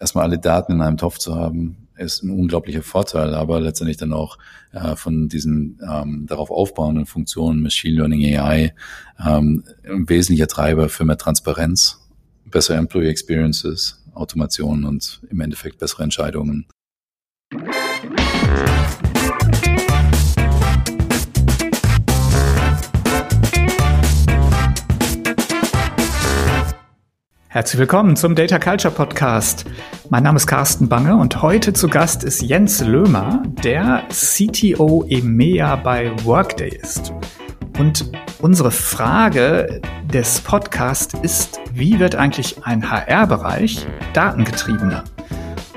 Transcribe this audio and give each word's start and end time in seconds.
erstmal 0.00 0.24
alle 0.24 0.38
Daten 0.38 0.72
in 0.72 0.80
einem 0.80 0.96
Topf 0.96 1.18
zu 1.18 1.36
haben, 1.36 1.88
ist 1.96 2.22
ein 2.22 2.30
unglaublicher 2.30 2.82
Vorteil, 2.82 3.34
aber 3.34 3.60
letztendlich 3.60 3.98
dann 3.98 4.14
auch 4.14 4.38
äh, 4.72 4.96
von 4.96 5.28
diesen 5.28 5.78
ähm, 5.86 6.26
darauf 6.26 6.50
aufbauenden 6.50 7.04
Funktionen, 7.04 7.62
Machine 7.62 7.96
Learning, 7.96 8.24
AI, 8.38 8.74
ähm, 9.24 9.64
ein 9.84 10.08
wesentlicher 10.08 10.48
Treiber 10.48 10.88
für 10.88 11.04
mehr 11.04 11.18
Transparenz, 11.18 12.00
bessere 12.46 12.78
Employee 12.78 13.10
Experiences, 13.10 14.02
Automation 14.14 14.84
und 14.84 15.20
im 15.30 15.40
Endeffekt 15.40 15.78
bessere 15.78 16.02
Entscheidungen. 16.02 16.66
Herzlich 27.52 27.80
willkommen 27.80 28.14
zum 28.14 28.36
Data 28.36 28.60
Culture 28.60 28.94
Podcast. 28.94 29.64
Mein 30.08 30.22
Name 30.22 30.36
ist 30.36 30.46
Carsten 30.46 30.88
Bange 30.88 31.16
und 31.16 31.42
heute 31.42 31.72
zu 31.72 31.88
Gast 31.88 32.22
ist 32.22 32.42
Jens 32.42 32.80
Löhmer, 32.80 33.42
der 33.64 34.04
CTO 34.08 35.04
EMEA 35.08 35.74
bei 35.74 36.12
Workday 36.24 36.68
ist. 36.68 37.12
Und 37.76 38.12
unsere 38.40 38.70
Frage 38.70 39.82
des 40.14 40.40
Podcasts 40.42 41.12
ist, 41.22 41.58
wie 41.72 41.98
wird 41.98 42.14
eigentlich 42.14 42.64
ein 42.64 42.88
HR-Bereich 42.88 43.84
datengetriebener? 44.12 45.02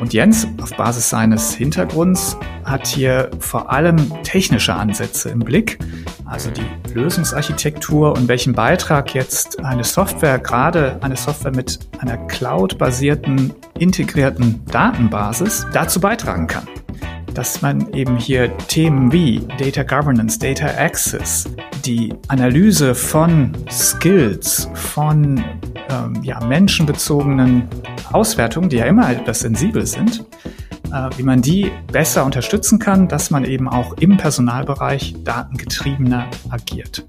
Und 0.03 0.11
Jens, 0.11 0.45
auf 0.61 0.75
Basis 0.75 1.09
seines 1.09 1.55
Hintergrunds, 1.55 2.35
hat 2.65 2.85
hier 2.85 3.31
vor 3.39 3.71
allem 3.71 4.11
technische 4.23 4.73
Ansätze 4.73 5.29
im 5.29 5.39
Blick, 5.39 5.79
also 6.25 6.51
die 6.51 6.93
Lösungsarchitektur 6.93 8.11
und 8.11 8.27
welchen 8.27 8.51
Beitrag 8.51 9.15
jetzt 9.15 9.63
eine 9.63 9.85
Software, 9.85 10.39
gerade 10.39 10.97
eine 10.99 11.15
Software 11.15 11.55
mit 11.55 11.79
einer 11.99 12.17
cloud-basierten, 12.17 13.53
integrierten 13.79 14.65
Datenbasis 14.65 15.67
dazu 15.71 16.01
beitragen 16.01 16.47
kann. 16.47 16.67
Dass 17.33 17.61
man 17.61 17.93
eben 17.93 18.17
hier 18.17 18.57
Themen 18.67 19.13
wie 19.13 19.39
Data 19.57 19.83
Governance, 19.83 20.37
Data 20.37 20.65
Access, 20.65 21.45
die 21.85 22.13
Analyse 22.27 22.93
von 22.93 23.53
Skills, 23.71 24.69
von 24.73 25.41
ähm, 25.93 26.23
ja, 26.23 26.43
menschenbezogenen 26.43 27.67
Auswertungen, 28.11 28.69
die 28.69 28.77
ja 28.77 28.85
immer 28.85 29.11
etwas 29.11 29.41
sensibel 29.41 29.85
sind, 29.85 30.25
äh, 30.91 31.09
wie 31.17 31.23
man 31.23 31.41
die 31.41 31.71
besser 31.91 32.25
unterstützen 32.25 32.79
kann, 32.79 33.07
dass 33.07 33.29
man 33.29 33.45
eben 33.45 33.69
auch 33.69 33.93
im 33.97 34.17
Personalbereich 34.17 35.15
datengetriebener 35.23 36.27
agiert. 36.49 37.05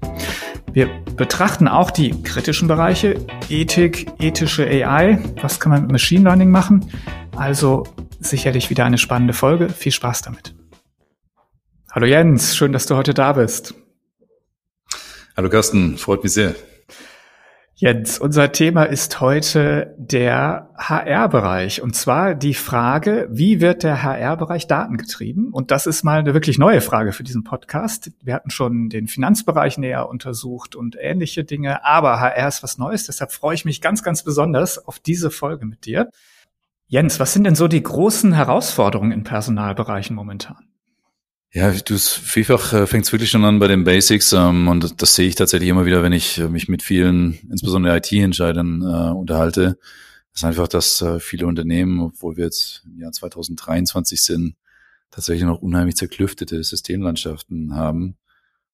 Wir 0.73 0.89
betrachten 1.15 1.67
auch 1.67 1.89
die 1.89 2.21
kritischen 2.23 2.67
Bereiche, 2.67 3.25
Ethik, 3.49 4.11
ethische 4.19 4.65
AI, 4.67 5.19
was 5.41 5.59
kann 5.59 5.71
man 5.71 5.83
mit 5.83 5.91
Machine 5.91 6.23
Learning 6.25 6.51
machen. 6.51 6.91
Also 7.35 7.83
sicherlich 8.19 8.69
wieder 8.69 8.83
eine 8.85 8.97
spannende 8.97 9.33
Folge. 9.33 9.69
Viel 9.69 9.93
Spaß 9.93 10.23
damit. 10.23 10.53
Hallo 11.91 12.05
Jens, 12.05 12.57
schön, 12.57 12.73
dass 12.73 12.87
du 12.87 12.97
heute 12.97 13.13
da 13.13 13.33
bist. 13.33 13.73
Hallo 15.37 15.49
Carsten, 15.49 15.97
freut 15.97 16.23
mich 16.23 16.33
sehr. 16.33 16.55
Jens, 17.77 18.19
unser 18.19 18.53
Thema 18.53 18.83
ist 18.83 19.19
heute 19.19 19.93
der 19.97 20.69
HR-Bereich 20.77 21.81
und 21.81 21.93
zwar 21.93 22.33
die 22.33 22.53
Frage, 22.53 23.27
wie 23.29 23.59
wird 23.59 23.83
der 23.83 24.01
HR-Bereich 24.01 24.67
datengetrieben? 24.67 25.51
Und 25.51 25.71
das 25.71 25.85
ist 25.85 26.01
mal 26.01 26.19
eine 26.19 26.33
wirklich 26.33 26.57
neue 26.57 26.79
Frage 26.79 27.11
für 27.11 27.23
diesen 27.23 27.43
Podcast. 27.43 28.11
Wir 28.21 28.33
hatten 28.33 28.49
schon 28.49 28.87
den 28.87 29.09
Finanzbereich 29.09 29.77
näher 29.77 30.07
untersucht 30.07 30.77
und 30.77 30.95
ähnliche 30.97 31.43
Dinge, 31.43 31.83
aber 31.83 32.21
HR 32.21 32.47
ist 32.47 32.63
was 32.63 32.77
Neues, 32.77 33.07
deshalb 33.07 33.33
freue 33.33 33.55
ich 33.55 33.65
mich 33.65 33.81
ganz, 33.81 34.03
ganz 34.03 34.23
besonders 34.23 34.77
auf 34.77 34.99
diese 34.99 35.29
Folge 35.29 35.65
mit 35.65 35.85
dir. 35.85 36.09
Jens, 36.87 37.19
was 37.19 37.33
sind 37.33 37.43
denn 37.43 37.55
so 37.55 37.67
die 37.67 37.83
großen 37.83 38.31
Herausforderungen 38.31 39.11
in 39.11 39.25
Personalbereichen 39.25 40.15
momentan? 40.15 40.74
Ja, 41.55 41.71
du 41.71 41.97
vielfach 41.97 42.73
äh, 42.73 42.85
fängt 42.85 43.05
es 43.05 43.13
wirklich 43.13 43.29
schon 43.29 43.45
an 43.45 43.59
bei 43.59 43.69
den 43.69 43.85
Basics 43.85 44.33
ähm, 44.33 44.67
und 44.67 45.01
das 45.01 45.15
sehe 45.15 45.29
ich 45.29 45.35
tatsächlich 45.35 45.69
immer 45.69 45.85
wieder, 45.85 46.03
wenn 46.03 46.11
ich 46.11 46.37
äh, 46.37 46.49
mich 46.49 46.67
mit 46.67 46.83
vielen, 46.83 47.39
insbesondere 47.49 47.95
IT-Entscheidern 47.95 48.81
äh, 48.81 49.11
unterhalte. 49.17 49.77
Das 50.33 50.41
ist 50.41 50.43
einfach, 50.43 50.67
dass 50.67 51.01
äh, 51.01 51.21
viele 51.21 51.47
Unternehmen, 51.47 52.01
obwohl 52.01 52.35
wir 52.35 52.43
jetzt 52.43 52.83
im 52.85 52.99
Jahr 52.99 53.13
2023 53.13 54.21
sind, 54.21 54.57
tatsächlich 55.11 55.45
noch 55.45 55.61
unheimlich 55.61 55.95
zerklüftete 55.95 56.61
Systemlandschaften 56.61 57.73
haben 57.73 58.17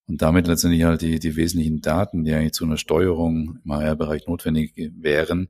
und 0.08 0.24
damit 0.24 0.48
letztendlich 0.48 0.84
halt 0.84 1.02
die, 1.04 1.20
die 1.20 1.36
wesentlichen 1.36 1.82
Daten, 1.82 2.24
die 2.24 2.34
eigentlich 2.34 2.54
zu 2.54 2.66
einer 2.66 2.78
Steuerung 2.78 3.60
im 3.64 3.74
HR-Bereich 3.74 4.26
notwendig 4.26 4.74
wären, 4.76 5.50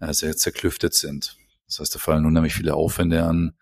äh, 0.00 0.12
sehr 0.12 0.36
zerklüftet 0.36 0.94
sind. 0.94 1.36
Das 1.68 1.78
heißt, 1.78 1.94
da 1.94 2.00
fallen 2.00 2.26
unheimlich 2.26 2.54
viele 2.54 2.74
Aufwände 2.74 3.22
an, 3.22 3.54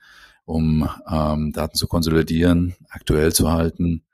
um 0.44 0.88
ähm, 1.08 1.52
Daten 1.52 1.76
zu 1.76 1.86
konsolidieren, 1.86 2.74
aktuell 2.90 3.32
zu 3.32 3.50
halten, 3.50 4.04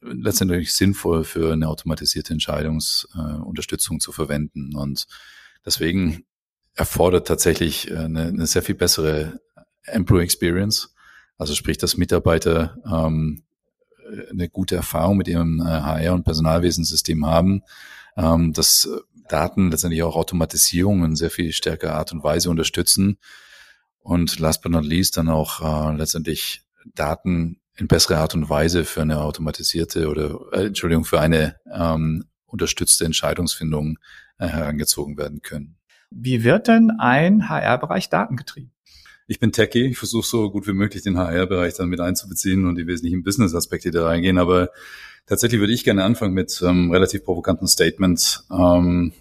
letztendlich 0.00 0.74
sinnvoll 0.74 1.24
für 1.24 1.52
eine 1.52 1.68
automatisierte 1.68 2.32
Entscheidungsunterstützung 2.32 3.96
äh, 3.96 4.00
zu 4.00 4.12
verwenden. 4.12 4.74
Und 4.74 5.06
deswegen 5.64 6.24
erfordert 6.74 7.26
tatsächlich 7.28 7.90
äh, 7.90 7.96
eine, 7.96 8.24
eine 8.24 8.46
sehr 8.46 8.62
viel 8.62 8.74
bessere 8.74 9.40
Employee 9.84 10.24
Experience. 10.24 10.94
Also 11.36 11.54
sprich, 11.54 11.78
dass 11.78 11.96
Mitarbeiter 11.96 12.76
ähm, 12.84 13.44
eine 14.30 14.48
gute 14.48 14.76
Erfahrung 14.76 15.16
mit 15.16 15.28
ihrem 15.28 15.62
HR- 15.62 16.02
äh, 16.02 16.08
und 16.08 16.24
Personalwesensystem 16.24 17.24
haben, 17.26 17.62
ähm, 18.16 18.52
dass 18.52 18.88
Daten 19.28 19.70
letztendlich 19.70 20.02
auch 20.02 20.16
Automatisierung 20.16 21.04
in 21.04 21.14
sehr 21.14 21.30
viel 21.30 21.52
stärker 21.52 21.94
Art 21.94 22.12
und 22.12 22.24
Weise 22.24 22.50
unterstützen 22.50 23.18
und 24.08 24.38
last 24.38 24.62
but 24.62 24.72
not 24.72 24.84
least 24.84 25.18
dann 25.18 25.28
auch 25.28 25.60
äh, 25.60 25.96
letztendlich 25.96 26.62
Daten 26.94 27.60
in 27.76 27.88
bessere 27.88 28.16
Art 28.16 28.34
und 28.34 28.48
Weise 28.48 28.86
für 28.86 29.02
eine 29.02 29.20
automatisierte 29.20 30.08
oder 30.08 30.40
äh, 30.52 30.66
Entschuldigung 30.66 31.04
für 31.04 31.20
eine 31.20 31.56
ähm, 31.70 32.24
unterstützte 32.46 33.04
Entscheidungsfindung 33.04 33.98
äh, 34.38 34.46
herangezogen 34.46 35.18
werden 35.18 35.42
können. 35.42 35.76
Wie 36.10 36.42
wird 36.42 36.68
denn 36.68 36.90
ein 36.98 37.50
HR-Bereich 37.50 38.08
datengetrieben? 38.08 38.72
Ich 39.26 39.40
bin 39.40 39.52
Techie, 39.52 39.88
ich 39.88 39.98
versuche 39.98 40.26
so 40.26 40.50
gut 40.50 40.66
wie 40.66 40.72
möglich 40.72 41.02
den 41.02 41.18
HR-Bereich 41.18 41.74
dann 41.74 41.90
mit 41.90 42.00
einzubeziehen 42.00 42.64
und 42.64 42.76
die 42.76 42.86
wesentlichen 42.86 43.22
Business-Aspekte, 43.22 43.90
da 43.90 44.06
reingehen. 44.06 44.38
Aber 44.38 44.70
tatsächlich 45.26 45.60
würde 45.60 45.74
ich 45.74 45.84
gerne 45.84 46.02
anfangen 46.04 46.32
mit 46.32 46.62
ähm, 46.66 46.90
relativ 46.90 47.24
provokanten 47.24 47.68
Statements. 47.68 48.46
Ähm, 48.50 49.12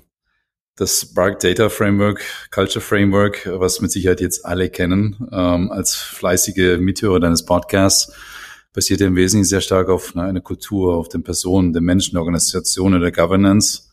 das 0.78 1.02
Spark 1.02 1.40
Data 1.40 1.70
Framework, 1.70 2.24
Culture 2.52 2.84
Framework, 2.84 3.50
was 3.52 3.82
mit 3.82 3.92
Sicherheit 3.92 4.22
jetzt 4.22 4.46
alle 4.46 4.70
kennen, 4.70 5.28
ähm, 5.32 5.72
als 5.72 5.96
fleißige 5.96 6.78
Mithörer 6.80 7.20
deines 7.20 7.44
Podcasts, 7.44 8.14
basiert 8.74 9.02
im 9.02 9.16
Wesentlichen 9.16 9.50
sehr 9.50 9.62
stark 9.62 9.90
auf 9.90 10.14
ne, 10.14 10.22
einer 10.22 10.40
Kultur, 10.40 10.96
auf 10.96 11.10
den 11.10 11.24
Personen, 11.24 11.74
den 11.74 11.84
Menschen, 11.84 12.14
der 12.14 12.22
Organisation 12.22 12.94
und 12.94 13.02
der 13.02 13.12
Governance. 13.12 13.90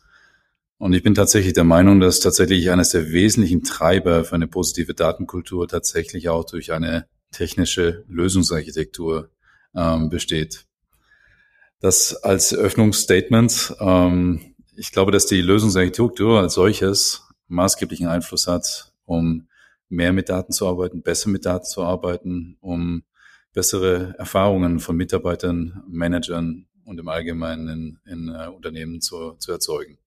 Und 0.77 0.93
ich 0.93 1.01
bin 1.01 1.15
tatsächlich 1.15 1.53
der 1.53 1.63
Meinung, 1.63 1.99
dass 1.99 2.19
tatsächlich 2.19 2.69
eines 2.69 2.89
der 2.89 3.11
wesentlichen 3.11 3.63
Treiber 3.63 4.23
für 4.23 4.35
eine 4.35 4.47
positive 4.47 4.93
Datenkultur 4.93 5.67
tatsächlich 5.67 6.29
auch 6.29 6.45
durch 6.45 6.71
eine 6.71 7.07
technische 7.31 8.03
Lösungsarchitektur 8.07 9.31
ähm, 9.73 10.11
besteht. 10.11 10.65
Das 11.79 12.15
als 12.15 12.53
Öffnungsstatement. 12.53 13.75
Ähm, 13.79 14.54
ich 14.75 14.91
glaube, 14.91 15.11
dass 15.11 15.25
die 15.25 15.41
Lösungsarchitektur 15.41 16.39
als 16.39 16.53
solches 16.53 17.27
maßgeblichen 17.47 18.07
Einfluss 18.07 18.47
hat, 18.47 18.93
um 19.05 19.47
mehr 19.89 20.13
mit 20.13 20.29
Daten 20.29 20.51
zu 20.51 20.67
arbeiten, 20.67 21.01
besser 21.01 21.29
mit 21.29 21.45
Daten 21.45 21.65
zu 21.65 21.83
arbeiten, 21.83 22.57
um 22.59 23.03
bessere 23.53 24.15
Erfahrungen 24.17 24.79
von 24.79 24.97
Mitarbeitern, 24.97 25.83
Managern 25.87 26.67
und 26.83 26.99
im 26.99 27.07
Allgemeinen 27.07 27.67
in, 27.67 27.99
in 28.05 28.29
uh, 28.29 28.51
Unternehmen 28.53 29.01
zu, 29.01 29.33
zu 29.33 29.51
erzeugen. 29.51 29.97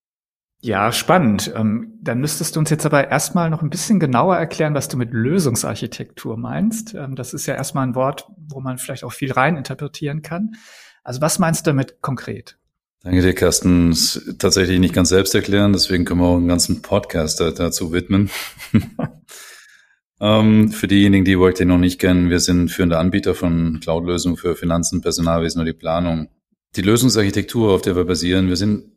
Ja, 0.61 0.91
spannend. 0.91 1.53
Ähm, 1.55 1.99
dann 2.03 2.21
müsstest 2.21 2.57
du 2.57 2.61
uns 2.61 2.71
jetzt 2.71 2.85
aber 2.85 3.09
erstmal 3.09 3.49
noch 3.49 3.63
ein 3.63 3.71
bisschen 3.71 4.01
genauer 4.01 4.37
erklären, 4.37 4.75
was 4.75 4.89
du 4.89 4.97
mit 4.97 5.13
Lösungsarchitektur 5.13 6.37
meinst. 6.37 6.95
Ähm, 6.95 7.15
das 7.15 7.33
ist 7.33 7.47
ja 7.47 7.55
erstmal 7.55 7.87
ein 7.87 7.95
Wort, 7.95 8.29
wo 8.37 8.61
man 8.61 8.79
vielleicht 8.79 9.05
auch 9.05 9.13
viel 9.13 9.33
rein 9.33 9.57
interpretieren 9.57 10.23
kann. 10.23 10.57
Also 11.05 11.21
was 11.21 11.39
meinst 11.39 11.67
du 11.67 11.71
damit 11.71 12.03
konkret? 12.03 12.59
Danke 13.03 13.23
dir, 13.23 13.33
Carsten. 13.33 13.93
Ist 13.93 14.39
tatsächlich 14.39 14.81
nicht 14.81 14.95
ganz 14.95 15.09
selbst 15.09 15.35
erklären, 15.35 15.73
deswegen 15.73 16.05
können 16.05 16.21
wir 16.21 16.27
auch 16.27 16.37
einen 16.37 16.49
ganzen 16.49 16.83
Podcast 16.83 17.41
dazu 17.41 17.93
widmen. 17.93 18.29
ähm, 20.21 20.73
für 20.73 20.89
diejenigen, 20.89 21.25
die 21.25 21.39
Workday 21.39 21.65
noch 21.65 21.79
nicht 21.79 22.01
kennen, 22.01 22.29
wir 22.29 22.41
sind 22.41 22.71
führende 22.71 22.99
Anbieter 22.99 23.37
von 23.37 23.79
Cloud-Lösungen 23.81 24.37
für 24.37 24.57
Finanzen, 24.57 25.01
Personalwesen 25.01 25.61
und 25.61 25.67
die 25.67 25.75
Planung. 25.75 26.29
Die 26.75 26.83
Lösungsarchitektur, 26.83 27.73
auf 27.73 27.83
der 27.83 27.95
wir 27.95 28.05
basieren, 28.05 28.49
wir 28.49 28.57
sind 28.57 28.93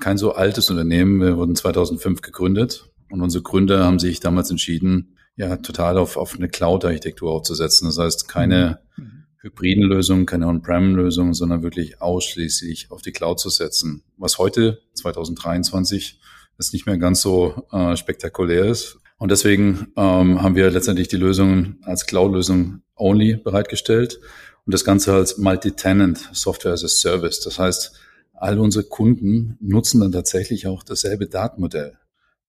kein 0.00 0.18
so 0.18 0.34
altes 0.34 0.70
Unternehmen. 0.70 1.20
Wir 1.20 1.36
wurden 1.36 1.56
2005 1.56 2.22
gegründet 2.22 2.90
und 3.10 3.22
unsere 3.22 3.42
Gründer 3.42 3.84
haben 3.84 3.98
sich 3.98 4.20
damals 4.20 4.50
entschieden, 4.50 5.18
ja, 5.34 5.56
total 5.56 5.98
auf, 5.98 6.16
auf 6.16 6.36
eine 6.36 6.48
Cloud-Architektur 6.48 7.32
aufzusetzen. 7.32 7.86
Das 7.88 7.98
heißt, 7.98 8.28
keine 8.28 8.78
mhm 8.96 9.21
hybriden 9.42 9.84
Lösungen, 9.84 10.26
keine 10.26 10.46
On-Prem-Lösungen, 10.46 11.34
sondern 11.34 11.62
wirklich 11.62 12.00
ausschließlich 12.00 12.90
auf 12.90 13.02
die 13.02 13.12
Cloud 13.12 13.40
zu 13.40 13.50
setzen. 13.50 14.02
Was 14.16 14.38
heute, 14.38 14.80
2023, 14.94 16.20
ist 16.58 16.72
nicht 16.72 16.86
mehr 16.86 16.98
ganz 16.98 17.20
so 17.20 17.66
äh, 17.72 17.96
spektakulär 17.96 18.66
ist. 18.66 18.98
Und 19.18 19.30
deswegen 19.30 19.88
ähm, 19.96 20.42
haben 20.42 20.56
wir 20.56 20.70
letztendlich 20.70 21.08
die 21.08 21.16
Lösung 21.16 21.76
als 21.82 22.06
Cloud-Lösung 22.06 22.82
only 22.96 23.36
bereitgestellt 23.36 24.20
und 24.64 24.74
das 24.74 24.84
Ganze 24.84 25.12
als 25.12 25.38
Multi-Tenant 25.38 26.30
Software 26.32 26.72
as 26.72 26.84
a 26.84 26.88
Service. 26.88 27.40
Das 27.40 27.58
heißt, 27.58 27.92
all 28.32 28.58
unsere 28.58 28.84
Kunden 28.84 29.56
nutzen 29.60 30.00
dann 30.00 30.12
tatsächlich 30.12 30.66
auch 30.66 30.82
dasselbe 30.82 31.26
Datenmodell, 31.26 31.98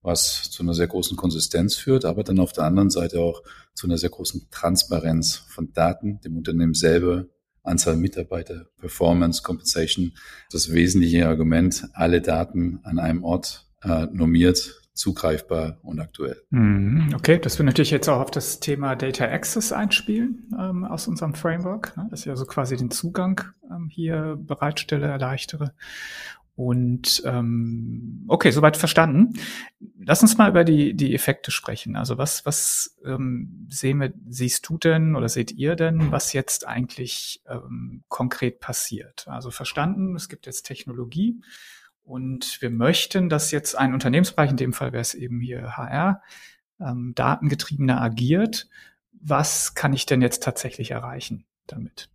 was 0.03 0.51
zu 0.51 0.61
einer 0.61 0.73
sehr 0.73 0.87
großen 0.87 1.17
Konsistenz 1.17 1.75
führt, 1.75 2.05
aber 2.05 2.23
dann 2.23 2.39
auf 2.39 2.53
der 2.53 2.65
anderen 2.65 2.89
Seite 2.89 3.19
auch 3.19 3.41
zu 3.73 3.87
einer 3.87 3.97
sehr 3.97 4.09
großen 4.09 4.47
Transparenz 4.51 5.35
von 5.47 5.73
Daten, 5.73 6.19
dem 6.21 6.37
Unternehmen 6.37 6.73
selber, 6.73 7.25
Anzahl 7.63 7.95
Mitarbeiter, 7.95 8.67
Performance, 8.77 9.41
Compensation. 9.41 10.13
Das 10.51 10.73
wesentliche 10.73 11.27
Argument, 11.27 11.87
alle 11.93 12.21
Daten 12.21 12.79
an 12.83 12.99
einem 12.99 13.23
Ort 13.23 13.65
äh, 13.83 14.07
normiert, 14.11 14.83
zugreifbar 14.93 15.79
und 15.81 15.99
aktuell. 15.99 16.43
Mhm. 16.51 17.09
Okay, 17.15 17.39
das 17.39 17.57
wird 17.57 17.65
natürlich 17.65 17.89
jetzt 17.89 18.07
auch 18.09 18.19
auf 18.19 18.31
das 18.31 18.59
Thema 18.59 18.95
Data 18.95 19.25
Access 19.25 19.71
einspielen 19.71 20.49
ähm, 20.59 20.85
aus 20.85 21.07
unserem 21.07 21.33
Framework, 21.33 21.97
ne? 21.97 22.07
dass 22.11 22.21
ich 22.21 22.29
also 22.29 22.45
quasi 22.45 22.77
den 22.77 22.91
Zugang 22.91 23.41
ähm, 23.71 23.89
hier 23.89 24.37
bereitstelle, 24.39 25.07
erleichtere. 25.07 25.73
Und 26.55 27.23
ähm, 27.25 28.25
okay, 28.27 28.51
soweit 28.51 28.77
verstanden. 28.77 29.39
Lass 29.97 30.21
uns 30.21 30.37
mal 30.37 30.49
über 30.49 30.63
die, 30.63 30.93
die 30.93 31.15
Effekte 31.15 31.49
sprechen. 31.49 31.95
Also 31.95 32.17
was, 32.19 32.45
was 32.45 32.95
ähm, 33.03 33.67
sehen 33.69 33.99
wir, 33.99 34.13
siehst 34.29 34.69
du 34.69 34.77
denn 34.77 35.15
oder 35.15 35.29
seht 35.29 35.51
ihr 35.51 35.75
denn, 35.75 36.11
was 36.11 36.33
jetzt 36.33 36.67
eigentlich 36.67 37.41
ähm, 37.49 38.03
konkret 38.07 38.59
passiert? 38.59 39.27
Also 39.27 39.49
verstanden, 39.49 40.15
es 40.15 40.29
gibt 40.29 40.45
jetzt 40.45 40.63
Technologie, 40.63 41.41
und 42.03 42.61
wir 42.61 42.69
möchten, 42.69 43.29
dass 43.29 43.51
jetzt 43.51 43.77
ein 43.77 43.93
Unternehmensbereich, 43.93 44.51
in 44.51 44.57
dem 44.57 44.73
Fall 44.73 44.91
wäre 44.91 45.01
es 45.01 45.13
eben 45.13 45.39
hier 45.39 45.77
HR, 45.77 46.21
ähm, 46.79 47.13
datengetriebener 47.15 48.01
agiert. 48.01 48.67
Was 49.13 49.73
kann 49.73 49.93
ich 49.93 50.05
denn 50.05 50.21
jetzt 50.21 50.43
tatsächlich 50.43 50.91
erreichen 50.91 51.45
damit? 51.65 52.09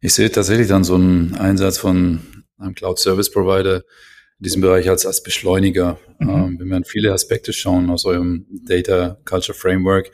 Ich 0.00 0.14
sehe 0.14 0.30
tatsächlich 0.30 0.68
dann 0.68 0.84
so 0.84 0.94
einen 0.94 1.34
Einsatz 1.34 1.78
von 1.78 2.43
einem 2.58 2.74
Cloud 2.74 2.98
Service 2.98 3.30
Provider 3.30 3.84
in 4.38 4.44
diesem 4.44 4.62
Bereich 4.62 4.88
als, 4.88 5.06
als 5.06 5.22
Beschleuniger. 5.22 5.98
Mhm. 6.18 6.28
Ähm, 6.28 6.56
wenn 6.58 6.68
wir 6.68 6.76
an 6.76 6.84
viele 6.84 7.12
Aspekte 7.12 7.52
schauen 7.52 7.90
aus 7.90 8.04
eurem 8.04 8.46
Data 8.66 9.18
Culture 9.24 9.56
Framework, 9.56 10.10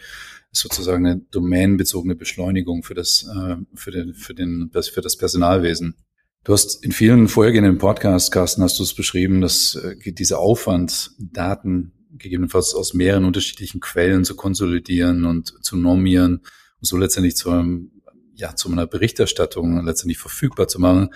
ist 0.52 0.62
sozusagen 0.62 1.06
eine 1.06 1.20
domänenbezogene 1.30 2.16
Beschleunigung 2.16 2.82
für 2.82 2.94
das, 2.94 3.28
äh, 3.34 3.56
für 3.74 3.90
den, 3.90 4.14
für 4.14 4.34
den, 4.34 4.70
für 4.72 5.00
das 5.00 5.16
Personalwesen. 5.16 5.96
Du 6.42 6.52
hast 6.54 6.82
in 6.82 6.92
vielen 6.92 7.28
vorhergehenden 7.28 7.78
Podcasts, 7.78 8.30
Carsten, 8.30 8.62
hast 8.62 8.78
du 8.78 8.82
es 8.82 8.94
beschrieben, 8.94 9.40
dass 9.40 9.74
äh, 9.74 10.12
dieser 10.12 10.38
Aufwand, 10.38 11.12
Daten 11.18 11.92
gegebenenfalls 12.12 12.74
aus 12.74 12.94
mehreren 12.94 13.24
unterschiedlichen 13.24 13.80
Quellen 13.80 14.24
zu 14.24 14.34
konsolidieren 14.34 15.24
und 15.24 15.54
zu 15.62 15.76
normieren 15.76 16.38
und 16.80 16.86
so 16.86 16.96
letztendlich 16.96 17.36
zu 17.36 17.50
einem, 17.50 17.92
ja, 18.34 18.56
zu 18.56 18.70
einer 18.70 18.86
Berichterstattung 18.86 19.84
letztendlich 19.84 20.18
verfügbar 20.18 20.66
zu 20.66 20.80
machen, 20.80 21.10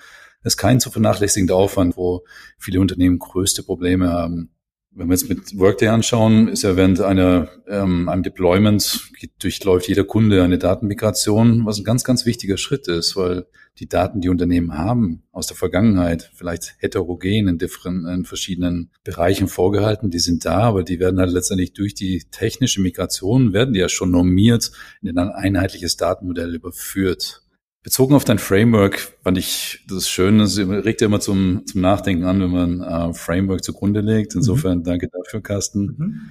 ist 0.45 0.57
kein 0.57 0.79
zu 0.79 0.91
vernachlässigender 0.91 1.55
Aufwand, 1.55 1.97
wo 1.97 2.23
viele 2.57 2.79
Unternehmen 2.79 3.19
größte 3.19 3.63
Probleme 3.63 4.11
haben. 4.11 4.51
Wenn 4.91 5.07
wir 5.07 5.15
jetzt 5.15 5.27
mit 5.27 5.59
Workday 5.59 5.89
anschauen, 5.89 6.47
ist 6.47 6.63
ja 6.63 6.77
während 6.77 7.01
einer, 7.01 7.49
ähm, 7.67 8.07
einem 8.07 8.23
Deployment 8.23 9.11
durchläuft 9.39 9.89
jeder 9.89 10.05
Kunde 10.05 10.41
eine 10.41 10.57
Datenmigration, 10.57 11.65
was 11.65 11.79
ein 11.79 11.83
ganz, 11.83 12.05
ganz 12.05 12.25
wichtiger 12.25 12.55
Schritt 12.55 12.87
ist, 12.87 13.17
weil 13.17 13.45
die 13.79 13.89
Daten, 13.89 14.21
die 14.21 14.29
Unternehmen 14.29 14.77
haben 14.77 15.23
aus 15.33 15.47
der 15.47 15.57
Vergangenheit, 15.57 16.31
vielleicht 16.33 16.75
heterogen 16.77 17.49
in, 17.49 17.57
different, 17.57 18.07
in 18.07 18.23
verschiedenen 18.23 18.91
Bereichen 19.03 19.49
vorgehalten, 19.49 20.11
die 20.11 20.19
sind 20.19 20.45
da, 20.45 20.59
aber 20.59 20.83
die 20.83 20.99
werden 20.99 21.19
halt 21.19 21.31
letztendlich 21.31 21.73
durch 21.73 21.93
die 21.93 22.23
technische 22.31 22.81
Migration, 22.81 23.51
werden 23.51 23.73
die 23.73 23.81
ja 23.81 23.89
schon 23.89 24.11
normiert 24.11 24.71
in 25.01 25.17
ein 25.17 25.29
einheitliches 25.29 25.97
Datenmodell 25.97 26.55
überführt. 26.55 27.44
Bezogen 27.85 28.15
auf 28.15 28.25
dein 28.25 28.39
Framework 28.39 28.97
fand 29.21 29.37
ich 29.37 29.85
das 29.87 30.09
schön, 30.09 30.39
das 30.39 30.57
regt 30.57 31.01
ja 31.01 31.05
immer 31.05 31.19
zum, 31.19 31.67
zum 31.67 31.81
Nachdenken 31.81 32.23
an, 32.23 32.41
wenn 32.41 32.49
man 32.49 32.81
ein 32.81 33.11
äh, 33.11 33.13
Framework 33.13 33.63
zugrunde 33.63 34.01
legt. 34.01 34.33
Insofern 34.33 34.79
mhm. 34.79 34.83
danke 34.85 35.07
dafür, 35.07 35.43
Carsten. 35.43 35.95
Mhm. 35.95 36.21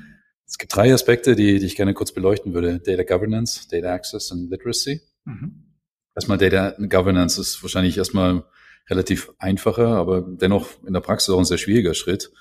Es 0.49 0.59
gibt 0.59 0.75
drei 0.75 0.93
Aspekte, 0.93 1.37
die, 1.37 1.61
die 1.61 1.67
ich 1.67 1.77
gerne 1.77 1.95
kurz 1.95 2.11
beleuchten 2.11 2.55
würde. 2.55 2.81
Data 2.81 3.05
Governance, 3.05 3.69
Data 3.71 3.95
Access 3.95 4.33
und 4.33 4.51
Literacy. 4.51 5.01
Mhm. 5.27 5.77
Erstmal 6.17 6.39
Data 6.39 6.75
Governance 6.89 7.41
ist 7.41 7.63
wahrscheinlich 7.63 7.97
erstmal 7.97 8.43
relativ 8.91 9.31
einfacher, 9.39 9.91
aber 9.91 10.23
dennoch 10.23 10.71
in 10.85 10.93
der 10.93 11.03
Praxis 11.03 11.31
auch 11.33 11.39
ein 11.39 11.45
sehr 11.45 11.59
schwieriger 11.59 11.95
Schritt, 11.95 12.33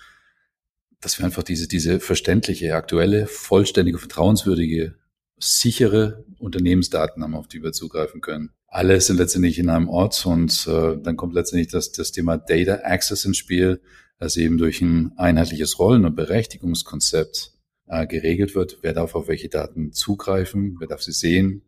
dass 1.02 1.20
wir 1.20 1.26
einfach 1.28 1.44
diese, 1.44 1.68
diese 1.68 2.00
verständliche, 2.00 2.74
aktuelle, 2.74 3.28
vollständige, 3.28 4.00
vertrauenswürdige, 4.00 4.96
sichere 5.38 6.26
Unternehmensdaten 6.40 7.22
haben, 7.22 7.36
auf 7.36 7.48
die 7.48 7.62
wir 7.62 7.74
zugreifen 7.74 8.20
können 8.20 8.50
alle 8.74 9.00
sind 9.02 9.18
letztendlich 9.18 9.60
in 9.60 9.70
einem 9.70 9.88
Ort 9.88 10.26
und 10.26 10.68
äh, 10.68 10.98
dann 10.98 11.16
kommt 11.16 11.36
letztendlich 11.36 11.72
das, 11.72 11.92
das 11.92 12.12
Thema 12.12 12.38
Data 12.38 12.80
Access 12.84 13.24
ins 13.24 13.38
Spiel, 13.38 13.82
das 14.18 14.36
eben 14.36 14.58
durch 14.58 14.82
ein 14.82 15.12
einheitliches 15.16 15.78
Rollen- 15.78 16.06
und 16.06 16.16
Berechtigungskonzept 16.16 17.52
äh, 17.88 18.08
geregelt 18.08 18.56
wird. 18.56 18.80
Wer 18.82 18.94
darf 18.94 19.14
auf 19.14 19.28
welche 19.28 19.48
Daten 19.48 19.94
zugreifen, 19.94 20.78
wer 20.80 20.88
darf 20.88 21.04
sie 21.04 21.12
sehen, 21.12 21.62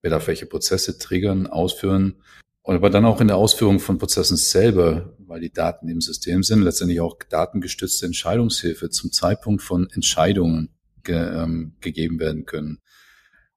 wer 0.00 0.12
darf 0.12 0.28
welche 0.28 0.46
Prozesse 0.46 0.96
triggern, 0.96 1.48
ausführen. 1.48 2.22
Und 2.62 2.76
aber 2.76 2.88
dann 2.88 3.04
auch 3.04 3.20
in 3.20 3.26
der 3.26 3.36
Ausführung 3.36 3.80
von 3.80 3.98
Prozessen 3.98 4.36
selber, 4.36 5.16
weil 5.18 5.40
die 5.40 5.52
Daten 5.52 5.88
im 5.88 6.00
System 6.00 6.44
sind, 6.44 6.62
letztendlich 6.62 7.00
auch 7.00 7.18
datengestützte 7.28 8.06
Entscheidungshilfe 8.06 8.90
zum 8.90 9.10
Zeitpunkt 9.10 9.60
von 9.60 9.90
Entscheidungen 9.90 10.68
ge, 11.02 11.16
ähm, 11.16 11.74
gegeben 11.80 12.20
werden 12.20 12.46
können. 12.46 12.78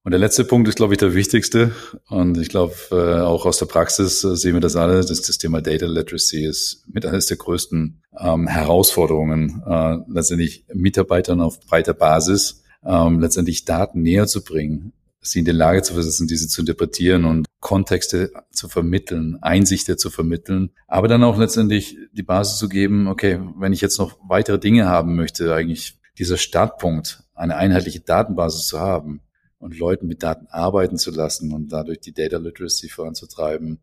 Und 0.07 0.11
der 0.11 0.21
letzte 0.21 0.45
Punkt 0.45 0.69
ist, 0.69 0.77
glaube 0.77 0.93
ich, 0.93 0.99
der 0.99 1.15
wichtigste. 1.15 1.75
Und 2.07 2.37
ich 2.37 2.47
glaube, 2.47 2.73
äh, 2.91 3.19
auch 3.19 3.45
aus 3.45 3.59
der 3.59 3.65
Praxis 3.65 4.23
äh, 4.23 4.37
sehen 4.37 4.53
wir 4.53 4.61
das 4.61 4.77
alle, 4.77 5.03
dass 5.03 5.21
das 5.21 5.37
Thema 5.37 5.61
Data 5.61 5.85
Literacy 5.85 6.45
ist 6.45 6.85
mit 6.87 7.05
eines 7.05 7.25
der 7.25 7.35
größten 7.35 8.01
ähm, 8.17 8.47
Herausforderungen, 8.47 9.61
äh, 9.67 9.97
letztendlich 10.07 10.63
Mitarbeitern 10.73 11.41
auf 11.41 11.59
breiter 11.59 11.93
Basis 11.93 12.63
ähm, 12.85 13.19
letztendlich 13.19 13.65
Daten 13.65 14.01
näher 14.01 14.27
zu 14.27 14.45
bringen, 14.45 14.93
sie 15.19 15.39
in 15.39 15.45
die 15.45 15.51
Lage 15.51 15.81
zu 15.81 15.95
versetzen, 15.95 16.25
diese 16.25 16.47
zu 16.47 16.61
interpretieren 16.61 17.25
und 17.25 17.45
Kontexte 17.59 18.31
zu 18.53 18.69
vermitteln, 18.69 19.37
Einsichten 19.41 19.97
zu 19.97 20.09
vermitteln, 20.09 20.69
aber 20.87 21.09
dann 21.09 21.25
auch 21.25 21.37
letztendlich 21.37 21.97
die 22.13 22.23
Basis 22.23 22.59
zu 22.59 22.69
geben, 22.69 23.09
okay, 23.09 23.41
wenn 23.57 23.73
ich 23.73 23.81
jetzt 23.81 23.99
noch 23.99 24.17
weitere 24.25 24.57
Dinge 24.57 24.87
haben 24.87 25.17
möchte, 25.17 25.53
eigentlich 25.53 25.99
dieser 26.17 26.37
Startpunkt, 26.37 27.23
eine 27.35 27.57
einheitliche 27.57 27.99
Datenbasis 27.99 28.67
zu 28.67 28.79
haben, 28.79 29.21
und 29.59 29.77
Leuten 29.77 30.07
mit 30.07 30.23
Daten 30.23 30.47
arbeiten 30.47 30.97
zu 30.97 31.11
lassen 31.11 31.53
und 31.53 31.71
dadurch 31.71 31.99
die 31.99 32.13
Data 32.13 32.37
Literacy 32.37 32.89
voranzutreiben, 32.89 33.79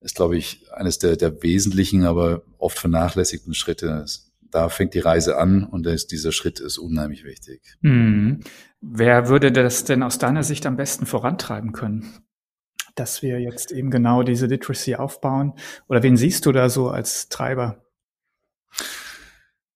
ist, 0.00 0.16
glaube 0.16 0.36
ich, 0.36 0.66
eines 0.72 0.98
der, 0.98 1.16
der 1.16 1.42
wesentlichen, 1.42 2.04
aber 2.04 2.42
oft 2.58 2.78
vernachlässigten 2.78 3.54
Schritte. 3.54 4.04
Da 4.50 4.68
fängt 4.68 4.94
die 4.94 5.00
Reise 5.00 5.38
an 5.38 5.64
und 5.64 5.86
ist, 5.86 6.12
dieser 6.12 6.32
Schritt 6.32 6.60
ist 6.60 6.78
unheimlich 6.78 7.24
wichtig. 7.24 7.76
Mhm. 7.80 8.40
Wer 8.80 9.28
würde 9.28 9.50
das 9.50 9.84
denn 9.84 10.02
aus 10.02 10.18
deiner 10.18 10.44
Sicht 10.44 10.66
am 10.66 10.76
besten 10.76 11.06
vorantreiben 11.06 11.72
können? 11.72 12.24
Dass 12.94 13.20
wir 13.22 13.40
jetzt 13.40 13.72
eben 13.72 13.90
genau 13.90 14.22
diese 14.22 14.46
Literacy 14.46 14.94
aufbauen? 14.94 15.54
Oder 15.88 16.02
wen 16.02 16.16
siehst 16.16 16.46
du 16.46 16.52
da 16.52 16.68
so 16.68 16.88
als 16.88 17.28
Treiber? 17.28 17.84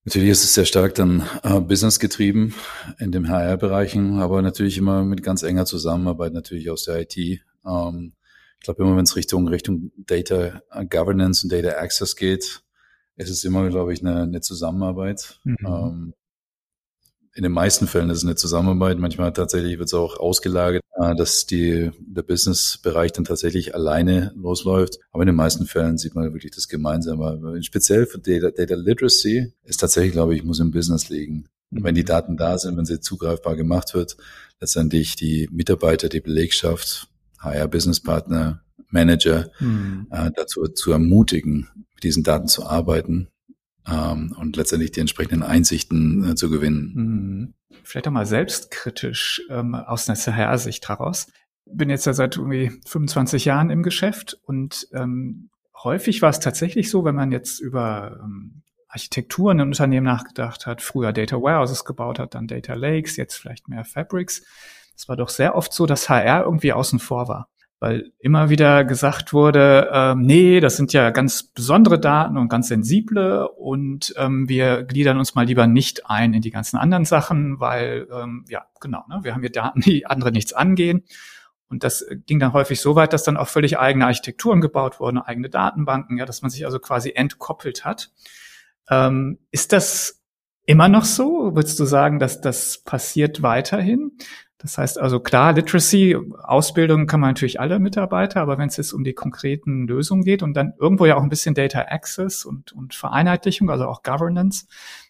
Natürlich 0.04 0.30
ist 0.30 0.44
es 0.44 0.54
sehr 0.54 0.64
stark 0.64 0.94
dann 0.94 1.28
äh, 1.42 1.60
Business 1.60 1.98
getrieben 1.98 2.54
in 2.98 3.12
den 3.12 3.28
HR-Bereichen, 3.28 4.18
aber 4.18 4.40
natürlich 4.40 4.78
immer 4.78 5.04
mit 5.04 5.22
ganz 5.22 5.42
enger 5.42 5.66
Zusammenarbeit 5.66 6.32
natürlich 6.32 6.70
aus 6.70 6.84
der 6.84 7.00
IT. 7.00 7.16
Ähm, 7.16 8.14
ich 8.58 8.64
glaube 8.64 8.82
immer, 8.82 8.96
wenn 8.96 9.04
es 9.04 9.16
Richtung 9.16 9.48
Richtung 9.48 9.90
Data 9.96 10.62
Governance 10.88 11.44
und 11.44 11.52
Data 11.52 11.78
Access 11.78 12.16
geht, 12.16 12.62
ist 13.16 13.30
es 13.30 13.44
immer, 13.44 13.68
glaube 13.68 13.92
ich, 13.92 14.00
eine, 14.00 14.22
eine 14.22 14.40
Zusammenarbeit. 14.40 15.38
Mhm. 15.44 15.56
Ähm, 15.66 16.14
in 17.34 17.42
den 17.44 17.52
meisten 17.52 17.86
Fällen 17.86 18.10
ist 18.10 18.18
es 18.18 18.24
eine 18.24 18.34
Zusammenarbeit. 18.34 18.98
Manchmal 18.98 19.32
tatsächlich 19.32 19.78
wird 19.78 19.86
es 19.86 19.94
auch 19.94 20.18
ausgelagert, 20.18 20.82
äh, 20.96 21.14
dass 21.14 21.46
die, 21.46 21.90
der 21.98 22.22
Business-Bereich 22.22 23.12
dann 23.12 23.24
tatsächlich 23.24 23.74
alleine 23.74 24.32
losläuft. 24.36 24.98
Aber 25.12 25.22
in 25.22 25.28
den 25.28 25.36
meisten 25.36 25.66
Fällen 25.66 25.96
sieht 25.96 26.14
man 26.14 26.32
wirklich 26.32 26.52
das 26.52 26.68
Gemeinsame. 26.68 27.62
Speziell 27.62 28.06
für 28.06 28.18
Data, 28.18 28.50
Data 28.50 28.74
Literacy 28.74 29.52
ist 29.64 29.78
tatsächlich, 29.78 30.12
glaube 30.12 30.34
ich, 30.34 30.42
muss 30.42 30.58
im 30.58 30.72
Business 30.72 31.08
liegen. 31.08 31.48
Mhm. 31.70 31.84
Wenn 31.84 31.94
die 31.94 32.04
Daten 32.04 32.36
da 32.36 32.58
sind, 32.58 32.76
wenn 32.76 32.84
sie 32.84 33.00
zugreifbar 33.00 33.54
gemacht 33.54 33.94
wird, 33.94 34.16
letztendlich 34.60 35.14
die 35.14 35.48
Mitarbeiter, 35.52 36.08
die 36.08 36.20
Belegschaft, 36.20 37.08
HR-Business-Partner, 37.38 38.60
Manager 38.88 39.50
mhm. 39.60 40.08
äh, 40.10 40.30
dazu 40.34 40.66
zu 40.66 40.90
ermutigen, 40.90 41.68
mit 41.94 42.02
diesen 42.02 42.24
Daten 42.24 42.48
zu 42.48 42.66
arbeiten 42.66 43.28
ähm, 43.88 44.34
und 44.38 44.56
letztendlich 44.56 44.92
die 44.92 45.00
entsprechenden 45.00 45.42
Einsichten 45.42 46.30
äh, 46.30 46.34
zu 46.34 46.50
gewinnen. 46.50 46.92
Mhm. 46.94 47.54
Vielleicht 47.82 48.08
auch 48.08 48.12
mal 48.12 48.26
selbstkritisch 48.26 49.42
ähm, 49.50 49.74
aus 49.74 50.08
einer 50.08 50.18
CHR-Sicht 50.18 50.88
heraus. 50.88 51.28
Bin 51.66 51.90
jetzt 51.90 52.06
ja 52.06 52.12
seit 52.12 52.36
irgendwie 52.36 52.72
25 52.86 53.44
Jahren 53.44 53.70
im 53.70 53.82
Geschäft 53.82 54.38
und 54.44 54.88
ähm, 54.92 55.50
häufig 55.82 56.20
war 56.22 56.30
es 56.30 56.40
tatsächlich 56.40 56.90
so, 56.90 57.04
wenn 57.04 57.14
man 57.14 57.32
jetzt 57.32 57.60
über 57.60 58.18
ähm, 58.22 58.62
Architekturen 58.88 59.60
in 59.60 59.68
Unternehmen 59.68 60.04
nachgedacht 60.04 60.66
hat, 60.66 60.82
früher 60.82 61.12
Data 61.12 61.36
Warehouses 61.36 61.84
gebaut 61.84 62.18
hat, 62.18 62.34
dann 62.34 62.48
Data 62.48 62.74
Lakes, 62.74 63.16
jetzt 63.16 63.36
vielleicht 63.36 63.68
mehr 63.68 63.84
Fabrics. 63.84 64.42
Es 64.96 65.08
war 65.08 65.16
doch 65.16 65.28
sehr 65.28 65.54
oft 65.54 65.72
so, 65.72 65.86
dass 65.86 66.08
HR 66.08 66.44
irgendwie 66.44 66.72
außen 66.72 66.98
vor 66.98 67.28
war 67.28 67.49
weil 67.80 68.12
immer 68.18 68.50
wieder 68.50 68.84
gesagt 68.84 69.32
wurde, 69.32 69.88
ähm, 69.90 70.20
nee, 70.20 70.60
das 70.60 70.76
sind 70.76 70.92
ja 70.92 71.10
ganz 71.10 71.42
besondere 71.42 71.98
Daten 71.98 72.36
und 72.36 72.50
ganz 72.50 72.68
sensible 72.68 73.48
und 73.48 74.14
ähm, 74.18 74.48
wir 74.50 74.84
gliedern 74.84 75.18
uns 75.18 75.34
mal 75.34 75.46
lieber 75.46 75.66
nicht 75.66 76.08
ein 76.08 76.34
in 76.34 76.42
die 76.42 76.50
ganzen 76.50 76.76
anderen 76.76 77.06
Sachen, 77.06 77.58
weil 77.58 78.06
ähm, 78.12 78.44
ja 78.48 78.66
genau, 78.80 79.02
ne, 79.08 79.20
wir 79.22 79.34
haben 79.34 79.40
hier 79.40 79.50
Daten, 79.50 79.80
die 79.80 80.06
andere 80.06 80.30
nichts 80.30 80.52
angehen. 80.52 81.04
Und 81.70 81.84
das 81.84 82.04
ging 82.26 82.40
dann 82.40 82.52
häufig 82.52 82.80
so 82.80 82.96
weit, 82.96 83.12
dass 83.12 83.22
dann 83.22 83.36
auch 83.36 83.48
völlig 83.48 83.78
eigene 83.78 84.04
Architekturen 84.04 84.60
gebaut 84.60 84.98
wurden, 84.98 85.18
eigene 85.18 85.48
Datenbanken, 85.48 86.18
ja, 86.18 86.26
dass 86.26 86.42
man 86.42 86.50
sich 86.50 86.66
also 86.66 86.80
quasi 86.80 87.12
entkoppelt 87.14 87.84
hat. 87.84 88.10
Ähm, 88.90 89.38
ist 89.52 89.72
das 89.72 90.20
immer 90.66 90.88
noch 90.88 91.04
so? 91.04 91.54
Würdest 91.54 91.78
du 91.78 91.84
sagen, 91.84 92.18
dass 92.18 92.40
das 92.40 92.78
passiert 92.78 93.42
weiterhin? 93.42 94.18
Das 94.62 94.76
heißt 94.76 94.98
also 94.98 95.20
klar, 95.20 95.54
Literacy, 95.54 96.16
Ausbildung 96.42 97.06
kann 97.06 97.20
man 97.20 97.30
natürlich 97.30 97.60
alle 97.60 97.78
Mitarbeiter, 97.78 98.42
aber 98.42 98.58
wenn 98.58 98.68
es 98.68 98.76
jetzt 98.76 98.92
um 98.92 99.04
die 99.04 99.14
konkreten 99.14 99.86
Lösungen 99.86 100.22
geht 100.22 100.42
und 100.42 100.52
dann 100.52 100.74
irgendwo 100.78 101.06
ja 101.06 101.16
auch 101.16 101.22
ein 101.22 101.30
bisschen 101.30 101.54
Data 101.54 101.80
Access 101.88 102.44
und, 102.44 102.72
und 102.72 102.94
Vereinheitlichung, 102.94 103.70
also 103.70 103.86
auch 103.86 104.02
Governance, 104.02 104.66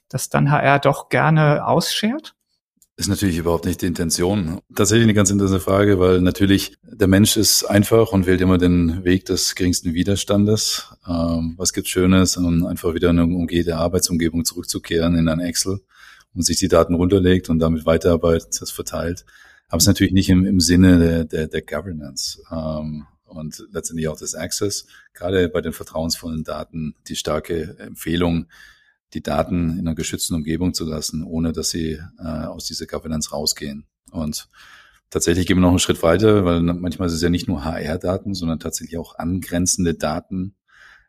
dass 0.08 0.28
dann 0.28 0.52
HR 0.52 0.78
doch 0.78 1.08
gerne 1.08 1.66
ausschert? 1.66 2.36
Ist 2.96 3.08
natürlich 3.08 3.38
überhaupt 3.38 3.64
nicht 3.64 3.82
die 3.82 3.86
Intention. 3.86 4.60
Tatsächlich 4.72 5.04
eine 5.04 5.14
ganz 5.14 5.30
interessante 5.30 5.64
Frage, 5.64 5.98
weil 5.98 6.20
natürlich 6.20 6.76
der 6.82 7.08
Mensch 7.08 7.36
ist 7.36 7.64
einfach 7.64 8.12
und 8.12 8.26
wählt 8.26 8.42
immer 8.42 8.58
den 8.58 9.02
Weg 9.04 9.24
des 9.24 9.56
geringsten 9.56 9.94
Widerstandes. 9.94 10.94
Ähm, 11.08 11.54
was 11.56 11.72
gibt 11.72 11.88
Schönes, 11.88 12.36
um 12.36 12.66
einfach 12.66 12.94
wieder 12.94 13.10
in 13.10 13.18
eine 13.18 13.34
umgehende 13.34 13.78
Arbeitsumgebung 13.78 14.44
zurückzukehren 14.44 15.16
in 15.16 15.28
ein 15.28 15.40
Excel 15.40 15.80
und 16.34 16.42
sich 16.42 16.58
die 16.58 16.68
Daten 16.68 16.94
runterlegt 16.94 17.50
und 17.50 17.58
damit 17.58 17.86
weiterarbeitet, 17.86 18.60
das 18.60 18.70
verteilt. 18.70 19.24
Aber 19.68 19.78
es 19.78 19.84
ist 19.84 19.88
natürlich 19.88 20.12
nicht 20.12 20.28
im, 20.28 20.44
im 20.44 20.60
Sinne 20.60 20.98
der, 20.98 21.24
der, 21.24 21.48
der 21.48 21.62
Governance 21.62 22.42
ähm, 22.50 23.06
und 23.24 23.64
letztendlich 23.70 24.08
auch 24.08 24.18
des 24.18 24.34
Access. 24.34 24.86
Gerade 25.14 25.48
bei 25.48 25.60
den 25.60 25.72
vertrauensvollen 25.72 26.44
Daten 26.44 26.96
die 27.08 27.16
starke 27.16 27.76
Empfehlung, 27.78 28.46
die 29.14 29.22
Daten 29.22 29.70
in 29.70 29.80
einer 29.80 29.94
geschützten 29.94 30.34
Umgebung 30.34 30.74
zu 30.74 30.84
lassen, 30.84 31.22
ohne 31.22 31.52
dass 31.52 31.70
sie 31.70 32.00
äh, 32.18 32.24
aus 32.24 32.66
dieser 32.66 32.86
Governance 32.86 33.30
rausgehen. 33.30 33.86
Und 34.10 34.48
tatsächlich 35.10 35.46
gehen 35.46 35.56
wir 35.56 35.62
noch 35.62 35.70
einen 35.70 35.78
Schritt 35.78 36.02
weiter, 36.02 36.44
weil 36.44 36.60
manchmal 36.62 37.08
ist 37.08 37.14
es 37.14 37.22
ja 37.22 37.30
nicht 37.30 37.48
nur 37.48 37.64
HR-Daten, 37.64 38.34
sondern 38.34 38.60
tatsächlich 38.60 38.98
auch 38.98 39.16
angrenzende 39.16 39.94
Daten. 39.94 40.56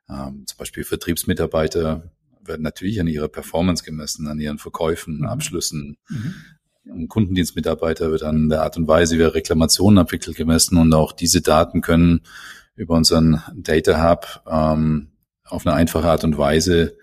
Ähm, 0.09 0.43
zum 0.45 0.57
Beispiel 0.57 0.83
Vertriebsmitarbeiter 0.83 2.11
werden 2.43 2.63
natürlich 2.63 2.99
an 2.99 3.07
ihrer 3.07 3.27
Performance 3.27 3.83
gemessen, 3.83 4.27
an 4.27 4.39
ihren 4.39 4.57
Verkäufen, 4.57 5.19
mhm. 5.19 5.25
Abschlüssen. 5.25 5.97
Mhm. 6.09 6.33
Ein 6.89 7.07
Kundendienstmitarbeiter 7.07 8.11
wird 8.11 8.23
an 8.23 8.49
der 8.49 8.63
Art 8.63 8.77
und 8.77 8.87
Weise, 8.87 9.17
wie 9.17 9.21
er 9.21 9.35
Reklamationen 9.35 9.99
abwickelt, 9.99 10.35
gemessen. 10.35 10.77
Und 10.77 10.93
auch 10.93 11.11
diese 11.11 11.41
Daten 11.41 11.81
können 11.81 12.21
über 12.75 12.95
unseren 12.95 13.41
Data 13.55 14.09
Hub 14.09 14.41
ähm, 14.49 15.09
auf 15.45 15.65
eine 15.67 15.75
einfache 15.75 16.07
Art 16.07 16.23
und 16.23 16.37
Weise 16.37 16.97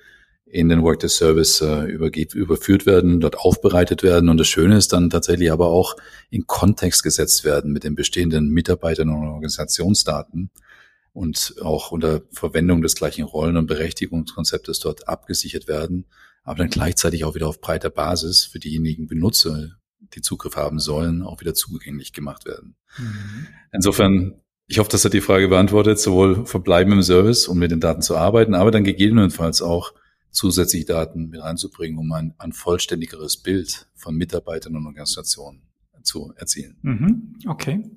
in 0.50 0.68
den 0.68 0.82
Workday 0.82 1.08
Service 1.08 1.60
äh, 1.60 1.84
übergeht, 1.84 2.34
überführt 2.34 2.86
werden, 2.86 3.20
dort 3.20 3.36
aufbereitet 3.38 4.02
werden. 4.02 4.28
Und 4.28 4.38
das 4.38 4.48
Schöne 4.48 4.76
ist 4.76 4.92
dann 4.92 5.10
tatsächlich 5.10 5.52
aber 5.52 5.68
auch 5.68 5.94
in 6.30 6.46
Kontext 6.46 7.02
gesetzt 7.02 7.44
werden 7.44 7.72
mit 7.72 7.84
den 7.84 7.94
bestehenden 7.94 8.48
Mitarbeitern 8.48 9.10
und 9.10 9.28
Organisationsdaten 9.28 10.50
und 11.18 11.56
auch 11.62 11.90
unter 11.90 12.22
Verwendung 12.30 12.80
des 12.80 12.94
gleichen 12.94 13.24
Rollen- 13.24 13.56
und 13.56 13.66
Berechtigungskonzeptes 13.66 14.78
dort 14.78 15.08
abgesichert 15.08 15.66
werden, 15.66 16.06
aber 16.44 16.58
dann 16.58 16.70
gleichzeitig 16.70 17.24
auch 17.24 17.34
wieder 17.34 17.48
auf 17.48 17.60
breiter 17.60 17.90
Basis 17.90 18.44
für 18.44 18.60
diejenigen 18.60 19.08
Benutzer, 19.08 19.70
die 20.14 20.20
Zugriff 20.20 20.54
haben 20.54 20.78
sollen, 20.78 21.22
auch 21.22 21.40
wieder 21.40 21.54
zugänglich 21.54 22.12
gemacht 22.12 22.46
werden. 22.46 22.76
Mhm. 22.98 23.48
Insofern, 23.72 24.40
ich 24.68 24.78
hoffe, 24.78 24.90
das 24.90 25.04
hat 25.04 25.12
die 25.12 25.20
Frage 25.20 25.48
beantwortet, 25.48 25.98
sowohl 25.98 26.46
verbleiben 26.46 26.92
im 26.92 27.02
Service, 27.02 27.48
um 27.48 27.58
mit 27.58 27.72
den 27.72 27.80
Daten 27.80 28.00
zu 28.00 28.16
arbeiten, 28.16 28.54
aber 28.54 28.70
dann 28.70 28.84
gegebenenfalls 28.84 29.60
auch 29.60 29.94
zusätzliche 30.30 30.86
Daten 30.86 31.30
mit 31.30 31.42
reinzubringen, 31.42 31.98
um 31.98 32.12
ein, 32.12 32.32
ein 32.38 32.52
vollständigeres 32.52 33.38
Bild 33.38 33.88
von 33.96 34.14
Mitarbeitern 34.14 34.76
und 34.76 34.86
Organisationen 34.86 35.62
zu 36.04 36.32
erzielen. 36.36 36.76
Mhm. 36.82 37.34
Okay. 37.48 37.90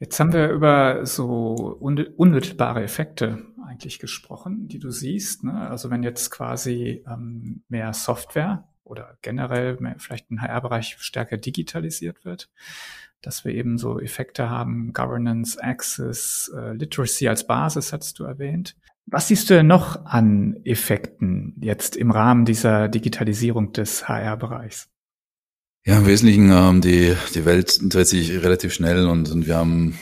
Jetzt 0.00 0.18
haben 0.18 0.32
wir 0.32 0.48
über 0.48 1.04
so 1.04 1.76
unmittelbare 1.78 2.82
Effekte 2.82 3.44
eigentlich 3.66 3.98
gesprochen, 3.98 4.66
die 4.66 4.78
du 4.78 4.90
siehst. 4.90 5.44
Ne? 5.44 5.52
Also 5.52 5.90
wenn 5.90 6.02
jetzt 6.02 6.30
quasi 6.30 7.04
ähm, 7.06 7.62
mehr 7.68 7.92
Software 7.92 8.66
oder 8.82 9.18
generell 9.20 9.76
mehr, 9.78 9.96
vielleicht 9.98 10.30
ein 10.30 10.40
HR-Bereich 10.40 10.96
stärker 10.98 11.36
digitalisiert 11.36 12.24
wird, 12.24 12.48
dass 13.20 13.44
wir 13.44 13.54
eben 13.54 13.76
so 13.76 14.00
Effekte 14.00 14.48
haben, 14.48 14.94
Governance, 14.94 15.62
Access, 15.62 16.50
äh, 16.56 16.72
Literacy 16.72 17.28
als 17.28 17.46
Basis, 17.46 17.92
hast 17.92 18.18
du 18.18 18.24
erwähnt. 18.24 18.76
Was 19.04 19.28
siehst 19.28 19.50
du 19.50 19.54
denn 19.54 19.66
noch 19.66 20.06
an 20.06 20.56
Effekten 20.64 21.56
jetzt 21.60 21.94
im 21.94 22.10
Rahmen 22.10 22.46
dieser 22.46 22.88
Digitalisierung 22.88 23.72
des 23.72 24.08
HR-Bereichs? 24.08 24.88
Ja, 25.86 25.96
im 25.96 26.06
Wesentlichen, 26.06 26.50
ähm, 26.52 26.82
die, 26.82 27.16
die 27.34 27.44
Welt 27.46 27.78
dreht 27.82 28.06
sich 28.06 28.30
relativ 28.42 28.72
schnell 28.74 29.06
und, 29.06 29.30
und 29.30 29.46
wir 29.46 29.56
haben 29.56 29.98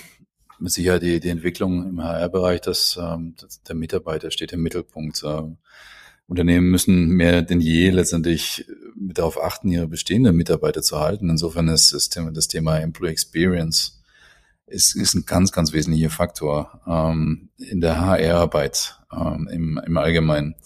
mit 0.58 0.72
Sicherheit 0.72 1.02
die, 1.02 1.20
die 1.20 1.28
Entwicklung 1.28 1.88
im 1.88 2.02
HR-Bereich, 2.02 2.60
dass, 2.60 2.98
ähm, 3.00 3.36
der 3.68 3.76
Mitarbeiter 3.76 4.32
steht 4.32 4.52
im 4.52 4.62
Mittelpunkt. 4.62 5.22
Ähm, 5.24 5.58
Unternehmen 6.26 6.68
müssen 6.70 7.08
mehr 7.10 7.42
denn 7.42 7.60
je 7.60 7.90
letztendlich 7.90 8.66
darauf 8.96 9.40
achten, 9.40 9.68
ihre 9.70 9.86
bestehenden 9.86 10.36
Mitarbeiter 10.36 10.82
zu 10.82 10.98
halten. 10.98 11.30
Insofern 11.30 11.68
ist 11.68 11.94
das 11.94 12.08
Thema, 12.08 12.32
das 12.32 12.48
Thema 12.48 12.78
Employee 12.78 13.12
Experience 13.12 14.02
ist, 14.66 14.96
ist 14.96 15.14
ein 15.14 15.26
ganz, 15.26 15.52
ganz 15.52 15.72
wesentlicher 15.72 16.10
Faktor 16.10 16.80
ähm, 16.86 17.50
in 17.56 17.80
der 17.80 18.00
HR-Arbeit 18.00 18.98
ähm, 19.12 19.48
im, 19.50 19.80
im 19.86 19.96
Allgemeinen. 19.96 20.56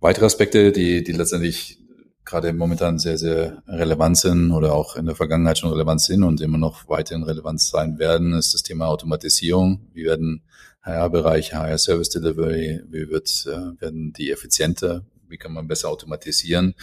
Weitere 0.00 0.24
Aspekte, 0.24 0.72
die, 0.72 1.04
die 1.04 1.12
letztendlich 1.12 1.79
gerade 2.24 2.52
momentan 2.52 2.98
sehr, 2.98 3.18
sehr 3.18 3.62
relevant 3.66 4.18
sind 4.18 4.52
oder 4.52 4.74
auch 4.74 4.96
in 4.96 5.06
der 5.06 5.16
Vergangenheit 5.16 5.58
schon 5.58 5.72
relevant 5.72 6.00
sind 6.00 6.22
und 6.22 6.40
immer 6.40 6.58
noch 6.58 6.88
weiterhin 6.88 7.24
relevant 7.24 7.60
sein 7.60 7.98
werden, 7.98 8.34
ist 8.34 8.54
das 8.54 8.62
Thema 8.62 8.86
Automatisierung. 8.86 9.88
Wie 9.92 10.04
werden 10.04 10.42
HR-Bereich, 10.82 11.54
HR-Service 11.54 12.10
Delivery, 12.10 12.82
wie 12.88 13.08
wird, 13.08 13.46
äh, 13.46 13.80
werden 13.80 14.12
die 14.12 14.30
effizienter? 14.30 15.04
Wie 15.28 15.36
kann 15.36 15.52
man 15.52 15.68
besser 15.68 15.88
automatisieren? 15.88 16.74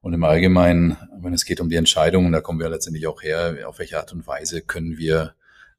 Und 0.00 0.12
im 0.12 0.24
Allgemeinen, 0.24 0.96
wenn 1.20 1.32
es 1.32 1.44
geht 1.44 1.60
um 1.60 1.68
die 1.68 1.76
Entscheidungen, 1.76 2.32
da 2.32 2.40
kommen 2.40 2.60
wir 2.60 2.68
letztendlich 2.68 3.06
auch 3.06 3.22
her, 3.22 3.56
auf 3.66 3.78
welche 3.78 3.98
Art 3.98 4.12
und 4.12 4.26
Weise 4.26 4.60
können 4.62 4.98
wir 4.98 5.34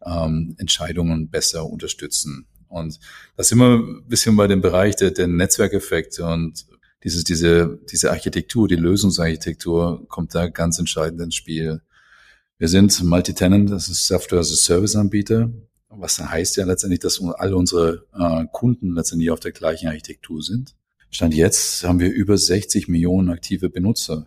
ähm, 0.05 0.55
Entscheidungen 0.57 1.29
besser 1.29 1.65
unterstützen? 1.65 2.47
Und 2.67 2.99
das 3.37 3.49
sind 3.49 3.59
wir 3.59 3.77
ein 3.77 4.07
bisschen 4.07 4.35
bei 4.35 4.47
dem 4.47 4.61
Bereich 4.61 4.95
der, 4.95 5.11
der 5.11 5.27
Netzwerkeffekte 5.27 6.25
und 6.25 6.65
dieses, 7.05 7.23
diese, 7.23 7.79
diese 7.89 8.09
Architektur, 8.09 8.67
die 8.67 8.75
Lösungsarchitektur 8.75 10.07
kommt 10.09 10.33
da 10.33 10.47
ganz 10.47 10.79
entscheidend 10.79 11.21
ins 11.21 11.35
Spiel. 11.35 11.81
Wir 12.57 12.67
sind 12.67 13.01
Multitenant, 13.03 13.69
das 13.69 13.89
ist 13.89 14.07
Software 14.07 14.39
as 14.39 14.51
a 14.51 14.55
Service 14.55 14.95
Anbieter, 14.95 15.51
was 15.89 16.19
heißt 16.19 16.57
ja 16.57 16.65
letztendlich, 16.65 17.01
dass 17.01 17.21
alle 17.21 17.55
unsere 17.55 18.07
äh, 18.17 18.45
Kunden 18.51 18.95
letztendlich 18.95 19.29
auf 19.29 19.39
der 19.39 19.51
gleichen 19.51 19.87
Architektur 19.87 20.41
sind. 20.41 20.75
Stand 21.11 21.35
jetzt 21.35 21.83
haben 21.83 21.99
wir 21.99 22.11
über 22.11 22.39
60 22.39 22.87
Millionen 22.87 23.29
aktive 23.29 23.69
Benutzer 23.69 24.25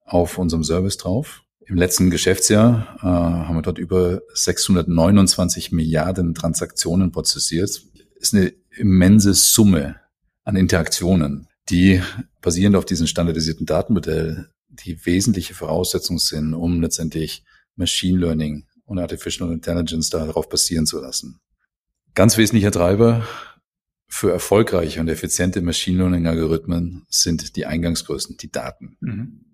auf 0.00 0.38
unserem 0.38 0.64
Service 0.64 0.96
drauf. 0.96 1.42
Im 1.66 1.76
letzten 1.76 2.08
Geschäftsjahr 2.08 2.96
äh, 3.00 3.06
haben 3.06 3.54
wir 3.54 3.62
dort 3.62 3.78
über 3.78 4.22
629 4.32 5.72
Milliarden 5.72 6.34
Transaktionen 6.34 7.12
prozessiert. 7.12 7.82
Ist 8.16 8.34
eine 8.34 8.54
immense 8.70 9.34
Summe 9.34 9.96
an 10.44 10.56
Interaktionen 10.56 11.48
die 11.70 12.02
basierend 12.40 12.76
auf 12.76 12.84
diesem 12.84 13.06
standardisierten 13.06 13.66
Datenmodell 13.66 14.48
die 14.68 15.04
wesentliche 15.06 15.54
Voraussetzung 15.54 16.18
sind, 16.18 16.54
um 16.54 16.80
letztendlich 16.80 17.44
Machine 17.76 18.18
Learning 18.18 18.66
und 18.84 18.98
Artificial 18.98 19.52
Intelligence 19.52 20.10
darauf 20.10 20.48
basieren 20.48 20.86
zu 20.86 21.00
lassen. 21.00 21.40
Ganz 22.14 22.36
wesentlicher 22.36 22.70
Treiber 22.70 23.26
für 24.08 24.30
erfolgreiche 24.30 25.00
und 25.00 25.08
effiziente 25.08 25.60
Machine 25.62 25.98
Learning 25.98 26.26
Algorithmen 26.26 27.04
sind 27.08 27.56
die 27.56 27.66
Eingangsgrößen, 27.66 28.36
die 28.36 28.50
Daten. 28.50 28.96
Mhm. 29.00 29.44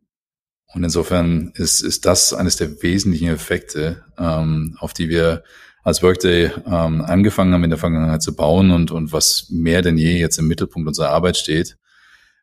Und 0.72 0.84
insofern 0.84 1.52
ist, 1.54 1.80
ist 1.80 2.04
das 2.06 2.32
eines 2.32 2.56
der 2.56 2.82
wesentlichen 2.82 3.28
Effekte, 3.28 4.04
ähm, 4.18 4.76
auf 4.78 4.92
die 4.92 5.08
wir 5.08 5.42
als 5.82 6.02
Workday 6.02 6.52
ähm, 6.66 7.00
angefangen 7.00 7.54
haben 7.54 7.64
in 7.64 7.70
der 7.70 7.78
Vergangenheit 7.78 8.22
zu 8.22 8.36
bauen 8.36 8.70
und, 8.70 8.90
und 8.90 9.12
was 9.12 9.48
mehr 9.50 9.82
denn 9.82 9.96
je 9.96 10.18
jetzt 10.18 10.38
im 10.38 10.46
Mittelpunkt 10.46 10.86
unserer 10.86 11.08
Arbeit 11.08 11.38
steht, 11.38 11.78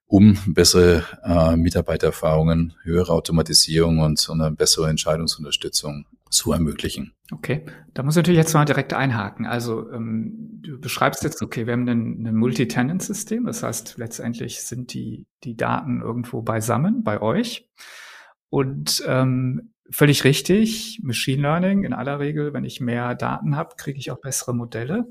um 0.08 0.38
bessere 0.48 1.04
äh, 1.24 1.56
Mitarbeitererfahrungen, 1.56 2.74
höhere 2.84 3.12
Automatisierung 3.12 4.00
und, 4.00 4.28
und 4.30 4.42
eine 4.42 4.56
bessere 4.56 4.90
Entscheidungsunterstützung 4.90 6.06
zu 6.30 6.52
ermöglichen. 6.52 7.14
Okay, 7.32 7.66
da 7.94 8.04
muss 8.04 8.16
ich 8.16 8.18
natürlich 8.18 8.40
jetzt 8.40 8.54
mal 8.54 8.66
direkt 8.66 8.94
einhaken. 8.94 9.46
Also 9.46 9.92
ähm, 9.92 10.62
du 10.62 10.80
beschreibst 10.80 11.24
jetzt, 11.24 11.42
okay, 11.42 11.66
wir 11.66 11.74
haben 11.74 11.88
ein, 11.88 12.26
ein 12.26 12.36
Multi-Tenant-System, 12.36 13.46
das 13.46 13.64
heißt 13.64 13.96
letztendlich 13.98 14.62
sind 14.62 14.94
die, 14.94 15.26
die 15.44 15.56
Daten 15.56 16.02
irgendwo 16.02 16.42
beisammen 16.42 17.04
bei 17.04 17.22
euch. 17.22 17.70
Und 18.50 19.04
ähm, 19.06 19.74
völlig 19.90 20.24
richtig, 20.24 21.02
Machine 21.04 21.42
Learning 21.42 21.84
in 21.84 21.94
aller 21.94 22.20
Regel, 22.20 22.54
wenn 22.54 22.64
ich 22.64 22.80
mehr 22.80 23.16
Daten 23.16 23.56
habe, 23.56 23.76
kriege 23.78 24.00
ich 24.00 24.12
auch 24.12 24.22
bessere 24.22 24.56
Modelle. 24.56 25.10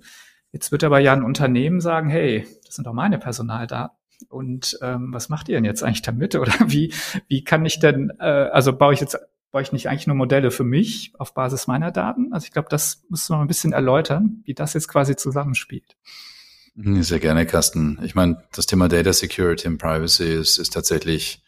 Jetzt 0.53 0.73
wird 0.73 0.85
aber 0.85 1.01
ja 1.01 1.13
ein 1.13 1.23
Unternehmen 1.23 1.81
sagen, 1.81 2.09
hey, 2.09 2.47
das 2.65 2.77
sind 2.77 2.87
doch 2.87 2.95
meine 2.95 3.19
Personaldaten. 3.19 3.96
Und 4.29 4.79
ähm, 4.83 5.13
was 5.13 5.29
macht 5.29 5.49
ihr 5.49 5.57
denn 5.57 5.65
jetzt 5.65 5.83
eigentlich 5.83 6.03
damit? 6.03 6.35
Oder 6.37 6.53
wie, 6.67 6.93
wie 7.29 7.45
kann 7.45 7.65
ich 7.65 7.79
denn, 7.79 8.13
äh, 8.19 8.25
also 8.25 8.73
baue 8.73 8.95
ich 8.95 9.01
jetzt 9.01 9.19
baue 9.53 9.63
ich 9.63 9.73
nicht 9.73 9.89
eigentlich 9.89 10.07
nur 10.07 10.17
Modelle 10.17 10.51
für 10.51 10.65
mich 10.65 11.13
auf 11.19 11.33
Basis 11.33 11.67
meiner 11.67 11.91
Daten? 11.91 12.33
Also 12.33 12.45
ich 12.45 12.53
glaube, 12.53 12.69
das 12.69 13.05
müssen 13.09 13.33
wir 13.33 13.37
mal 13.37 13.45
ein 13.45 13.49
bisschen 13.49 13.73
erläutern, 13.73 14.43
wie 14.45 14.53
das 14.53 14.75
jetzt 14.75 14.89
quasi 14.89 15.17
zusammenspielt. 15.17 15.97
Sehr 16.77 17.21
gerne, 17.21 17.47
Carsten. 17.47 17.99
Ich 18.03 18.15
meine, 18.15 18.45
das 18.53 18.67
Thema 18.67 18.89
Data 18.89 19.15
Security 19.15 19.67
und 19.67 19.79
Privacy 19.79 20.25
ist, 20.25 20.59
ist 20.59 20.75
tatsächlich 20.75 21.43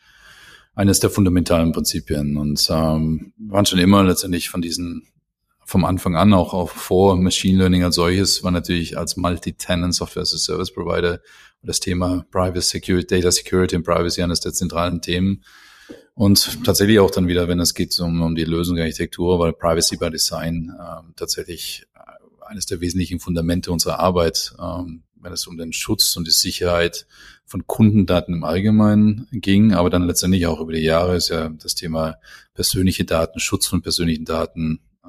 eines 0.74 1.00
der 1.00 1.10
fundamentalen 1.10 1.72
Prinzipien 1.72 2.38
und 2.38 2.66
ähm, 2.70 3.34
waren 3.36 3.66
schon 3.66 3.78
immer 3.78 4.02
letztendlich 4.04 4.48
von 4.48 4.62
diesen 4.62 5.06
vom 5.68 5.84
Anfang 5.84 6.16
an 6.16 6.32
auch, 6.32 6.54
auch 6.54 6.70
vor 6.70 7.14
Machine 7.16 7.58
Learning 7.58 7.84
als 7.84 7.96
solches 7.96 8.42
war 8.42 8.50
natürlich 8.50 8.96
als 8.96 9.18
Multi-Tenant 9.18 9.94
Software 9.94 10.22
as 10.22 10.32
a 10.32 10.38
Service 10.38 10.72
Provider 10.72 11.20
das 11.62 11.78
Thema 11.78 12.24
Privacy 12.30 12.78
Security, 12.78 13.06
Data 13.06 13.30
Security 13.30 13.76
und 13.76 13.82
Privacy 13.82 14.22
eines 14.22 14.40
der 14.40 14.54
zentralen 14.54 15.02
Themen. 15.02 15.44
Und 16.14 16.64
tatsächlich 16.64 16.98
auch 17.00 17.10
dann 17.10 17.28
wieder, 17.28 17.48
wenn 17.48 17.60
es 17.60 17.74
geht 17.74 18.00
um, 18.00 18.22
um 18.22 18.34
die 18.34 18.44
Lösung 18.44 18.76
der 18.76 18.86
Architektur, 18.86 19.38
weil 19.40 19.52
Privacy 19.52 19.98
by 19.98 20.08
Design 20.08 20.74
äh, 20.74 21.02
tatsächlich 21.16 21.86
äh, 21.94 22.46
eines 22.46 22.64
der 22.64 22.80
wesentlichen 22.80 23.20
Fundamente 23.20 23.70
unserer 23.70 23.98
Arbeit, 23.98 24.54
ähm, 24.58 25.02
wenn 25.16 25.34
es 25.34 25.46
um 25.46 25.58
den 25.58 25.74
Schutz 25.74 26.16
und 26.16 26.26
die 26.26 26.32
Sicherheit 26.32 27.06
von 27.44 27.66
Kundendaten 27.66 28.34
im 28.36 28.44
Allgemeinen 28.44 29.28
ging, 29.32 29.74
aber 29.74 29.90
dann 29.90 30.06
letztendlich 30.06 30.46
auch 30.46 30.60
über 30.60 30.72
die 30.72 30.80
Jahre 30.80 31.16
ist 31.16 31.28
ja 31.28 31.50
das 31.50 31.74
Thema 31.74 32.16
persönliche 32.54 33.04
Daten, 33.04 33.38
Schutz 33.38 33.66
von 33.66 33.82
persönlichen 33.82 34.24
Daten, 34.24 34.80
äh, 35.04 35.08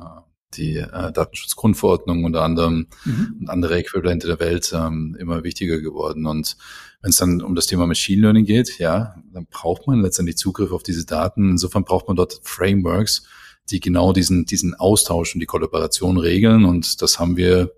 die 0.54 0.78
äh, 0.78 1.12
Datenschutzgrundverordnung 1.12 2.24
unter 2.24 2.42
anderem 2.42 2.88
mhm. 3.06 3.38
und 3.42 3.50
andere 3.50 3.76
Äquivalente 3.78 4.28
der 4.28 4.40
Welt 4.40 4.72
ähm, 4.74 5.16
immer 5.20 5.44
wichtiger 5.44 5.80
geworden. 5.80 6.26
Und 6.26 6.58
wenn 7.02 7.12
es 7.12 7.18
dann 7.18 7.42
um 7.42 7.56
das 7.56 7.68
Thema 7.68 7.88
Machine 7.88 8.22
Learning 8.22 8.46
geht, 8.46 8.80
ja, 8.80 9.16
dann 9.34 9.48
braucht 9.50 9.88
man 9.88 10.02
letztendlich 10.02 10.38
Zugriff 10.38 10.72
auf 10.72 10.84
diese 10.84 11.06
Daten. 11.06 11.52
Insofern 11.52 11.84
braucht 11.84 12.08
man 12.08 12.18
dort 12.18 12.40
Frameworks, 12.44 13.24
die 13.70 13.80
genau 13.80 14.14
diesen, 14.14 14.46
diesen 14.46 14.74
Austausch 14.76 15.34
und 15.34 15.40
die 15.40 15.46
Kollaboration 15.46 16.18
regeln. 16.18 16.66
Und 16.66 17.02
das 17.02 17.20
haben 17.20 17.38
wir 17.38 17.72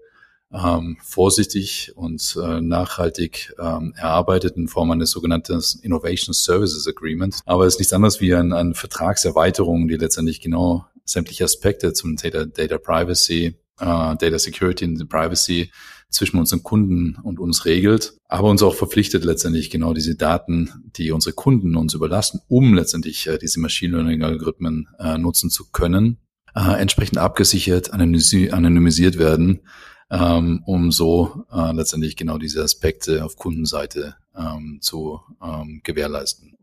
ähm, 0.53 0.97
vorsichtig 1.01 1.93
und 1.95 2.37
äh, 2.41 2.61
nachhaltig 2.61 3.53
ähm, 3.59 3.93
erarbeitet 3.95 4.57
in 4.57 4.67
Form 4.67 4.91
eines 4.91 5.11
sogenannten 5.11 5.61
Innovation 5.81 6.33
Services 6.33 6.87
Agreement. 6.87 7.39
Aber 7.45 7.65
es 7.65 7.75
ist 7.75 7.79
nichts 7.79 7.93
anderes 7.93 8.19
wie 8.21 8.33
eine 8.33 8.55
ein 8.55 8.73
Vertragserweiterung, 8.73 9.87
die 9.87 9.95
letztendlich 9.95 10.41
genau 10.41 10.85
sämtliche 11.11 11.43
Aspekte 11.43 11.93
zum 11.93 12.15
Data, 12.15 12.45
Data 12.45 12.77
Privacy, 12.77 13.55
äh, 13.79 13.85
Data 13.85 14.39
Security 14.39 14.85
und 14.85 15.07
Privacy 15.09 15.71
zwischen 16.09 16.37
unseren 16.37 16.61
Kunden 16.61 17.15
und 17.23 17.39
uns 17.39 17.65
regelt, 17.65 18.13
aber 18.27 18.49
uns 18.49 18.61
auch 18.61 18.75
verpflichtet 18.75 19.23
letztendlich 19.23 19.69
genau 19.69 19.93
diese 19.93 20.15
Daten, 20.15 20.91
die 20.97 21.11
unsere 21.11 21.33
Kunden 21.33 21.75
uns 21.75 21.93
überlassen, 21.93 22.41
um 22.47 22.73
letztendlich 22.73 23.27
äh, 23.27 23.37
diese 23.37 23.59
Machine 23.59 23.95
Learning 23.97 24.21
Algorithmen 24.21 24.89
äh, 24.99 25.17
nutzen 25.17 25.49
zu 25.49 25.71
können, 25.71 26.17
äh, 26.53 26.79
entsprechend 26.79 27.17
abgesichert, 27.17 27.93
anonymisiert 27.93 29.17
werden, 29.17 29.61
ähm, 30.09 30.61
um 30.65 30.91
so 30.91 31.45
äh, 31.51 31.71
letztendlich 31.71 32.17
genau 32.17 32.37
diese 32.37 32.61
Aspekte 32.61 33.23
auf 33.23 33.37
Kundenseite 33.37 34.15
ähm, 34.35 34.79
zu 34.81 35.21
ähm, 35.41 35.79
gewährleisten. 35.83 36.57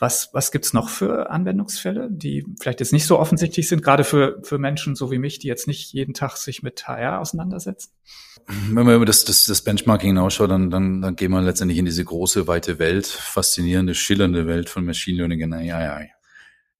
Was, 0.00 0.30
was 0.32 0.50
gibt's 0.50 0.72
noch 0.72 0.88
für 0.88 1.28
Anwendungsfälle, 1.28 2.08
die 2.10 2.46
vielleicht 2.58 2.80
jetzt 2.80 2.94
nicht 2.94 3.06
so 3.06 3.18
offensichtlich 3.18 3.68
sind, 3.68 3.82
gerade 3.82 4.02
für, 4.02 4.40
für 4.42 4.56
Menschen 4.56 4.96
so 4.96 5.10
wie 5.10 5.18
mich, 5.18 5.38
die 5.38 5.46
jetzt 5.46 5.66
nicht 5.66 5.92
jeden 5.92 6.14
Tag 6.14 6.38
sich 6.38 6.62
mit 6.62 6.88
HR 6.88 7.20
auseinandersetzen? 7.20 7.92
Wenn 8.46 8.86
man 8.86 8.96
über 8.96 9.04
das, 9.04 9.26
das, 9.26 9.44
das 9.44 9.60
Benchmarking 9.60 10.08
hinausschaut, 10.08 10.50
dann, 10.50 10.70
dann, 10.70 11.02
dann 11.02 11.16
gehen 11.16 11.30
wir 11.32 11.42
letztendlich 11.42 11.78
in 11.78 11.84
diese 11.84 12.02
große, 12.02 12.46
weite 12.46 12.78
Welt, 12.78 13.06
faszinierende, 13.06 13.94
schillernde 13.94 14.46
Welt 14.46 14.70
von 14.70 14.86
Machine 14.86 15.18
Learning 15.18 15.44
und 15.44 15.52
AI. 15.52 16.12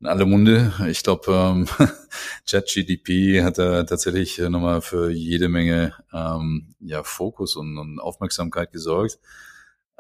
In 0.00 0.06
aller 0.06 0.24
Munde. 0.24 0.72
Ich 0.88 1.02
glaube, 1.02 1.30
ähm, 1.30 1.68
ChatGDP 2.50 3.42
hat 3.42 3.59
da 3.59 3.83
tatsächlich 3.85 4.38
nochmal 4.38 4.80
für 4.80 5.11
jede 5.11 5.50
Menge 5.50 5.92
ähm, 6.11 6.74
ja, 6.80 7.02
Fokus 7.02 7.54
und, 7.54 7.76
und 7.76 8.00
Aufmerksamkeit 8.00 8.72
gesorgt. 8.72 9.18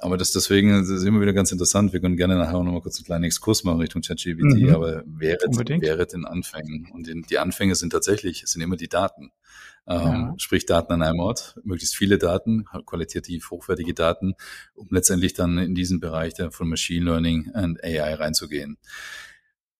Aber 0.00 0.16
das 0.16 0.32
deswegen 0.32 0.70
das 0.70 0.88
ist 0.88 1.04
immer 1.04 1.20
wieder 1.20 1.32
ganz 1.32 1.52
interessant. 1.52 1.92
Wir 1.92 2.00
können 2.00 2.16
gerne 2.16 2.36
nachher 2.36 2.56
auch 2.56 2.64
noch 2.64 2.72
mal 2.72 2.80
kurz 2.80 2.98
einen 2.98 3.04
kleinen 3.04 3.24
Exkurs 3.24 3.64
machen 3.64 3.80
Richtung 3.80 4.02
ChatGPT, 4.02 4.62
mhm. 4.62 4.74
aber 4.74 5.02
wäre, 5.06 5.38
wäre 5.48 6.06
den 6.06 6.24
Anfängen. 6.24 6.90
Und 6.92 7.06
den, 7.06 7.22
die 7.22 7.38
Anfänge 7.38 7.74
sind 7.74 7.90
tatsächlich, 7.90 8.42
es 8.42 8.52
sind 8.52 8.62
immer 8.62 8.76
die 8.76 8.88
Daten. 8.88 9.30
Ähm, 9.86 9.98
ja. 9.98 10.34
Sprich 10.38 10.66
Daten 10.66 10.92
an 10.92 11.02
einem 11.02 11.20
Ort, 11.20 11.58
möglichst 11.64 11.96
viele 11.96 12.18
Daten, 12.18 12.64
qualitativ 12.86 13.50
hochwertige 13.50 13.94
Daten, 13.94 14.34
um 14.74 14.88
letztendlich 14.90 15.34
dann 15.34 15.58
in 15.58 15.74
diesen 15.74 16.00
Bereich 16.00 16.34
der 16.34 16.50
von 16.50 16.68
Machine 16.68 17.04
Learning 17.04 17.50
und 17.52 17.82
AI 17.82 18.14
reinzugehen. 18.14 18.78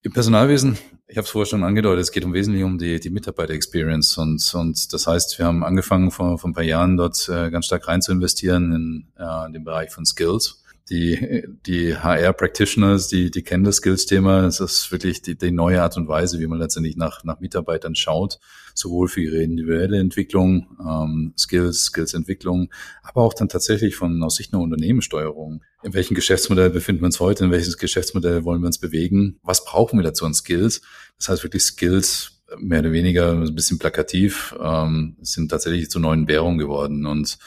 Im 0.03 0.13
Personalwesen, 0.13 0.79
ich 1.09 1.19
habe 1.19 1.27
es 1.27 1.31
vorher 1.31 1.47
schon 1.47 1.63
angedeutet, 1.63 2.01
es 2.01 2.11
geht 2.11 2.25
um 2.25 2.33
wesentlich 2.33 2.65
um 2.65 2.79
die, 2.79 3.01
die 3.01 3.11
Mitarbeiter-Experience 3.11 4.17
und, 4.17 4.55
und 4.55 4.93
das 4.95 5.07
heißt, 5.07 5.39
wir 5.39 5.45
haben 5.45 5.63
angefangen 5.63 6.11
vor, 6.11 6.39
vor 6.39 6.49
ein 6.49 6.55
paar 6.55 6.65
Jahren 6.65 6.97
dort 6.97 7.29
äh, 7.29 7.51
ganz 7.51 7.67
stark 7.67 7.87
rein 7.87 8.01
zu 8.01 8.11
investieren 8.11 8.73
in, 8.73 9.09
äh, 9.19 9.47
in 9.47 9.53
den 9.53 9.63
Bereich 9.63 9.91
von 9.91 10.07
Skills 10.07 10.60
die, 10.91 11.45
die 11.67 11.97
HR-Practitioners, 11.97 13.07
die, 13.07 13.31
die 13.31 13.43
kennen 13.43 13.63
das 13.63 13.77
Skills-Thema. 13.77 14.45
Es 14.47 14.59
ist 14.59 14.91
wirklich 14.91 15.23
die, 15.23 15.39
die 15.39 15.53
neue 15.53 15.83
Art 15.83 15.97
und 15.97 16.09
Weise, 16.09 16.41
wie 16.41 16.49
man 16.49 16.59
letztendlich 16.59 16.97
nach, 16.97 17.23
nach 17.23 17.39
Mitarbeitern 17.39 17.95
schaut, 17.95 18.41
sowohl 18.75 19.07
für 19.07 19.21
ihre 19.21 19.43
individuelle 19.43 20.01
Entwicklung, 20.01 20.77
ähm, 20.85 21.33
Skills, 21.39 21.85
Skills-Entwicklung, 21.85 22.71
aber 23.03 23.23
auch 23.23 23.35
dann 23.35 23.49
tatsächlich 23.49 23.95
von 23.95 24.21
aus 24.25 24.35
Sicht 24.35 24.53
einer 24.53 24.63
Unternehmenssteuerung. 24.63 25.63
In 25.85 25.95
welchem 25.95 26.15
Geschäftsmodell 26.15 26.71
befinden 26.71 27.03
wir 27.03 27.07
uns 27.07 27.21
heute? 27.21 27.45
In 27.45 27.53
welches 27.53 27.79
Geschäftsmodell 27.79 28.45
wollen 28.45 28.61
wir 28.61 28.67
uns 28.67 28.79
bewegen? 28.79 29.39
Was 29.43 29.65
brauchen 29.65 29.99
wir 29.99 30.05
dazu 30.05 30.27
an 30.27 30.35
Skills? 30.35 30.83
Das 31.19 31.29
heißt 31.29 31.45
wirklich 31.45 31.63
Skills, 31.63 32.43
mehr 32.59 32.81
oder 32.81 32.91
weniger 32.91 33.31
ein 33.31 33.55
bisschen 33.55 33.79
plakativ, 33.79 34.57
ähm, 34.61 35.17
sind 35.21 35.51
tatsächlich 35.51 35.89
zu 35.89 36.01
neuen 36.01 36.27
Währungen 36.27 36.59
geworden. 36.59 37.07
Und 37.07 37.39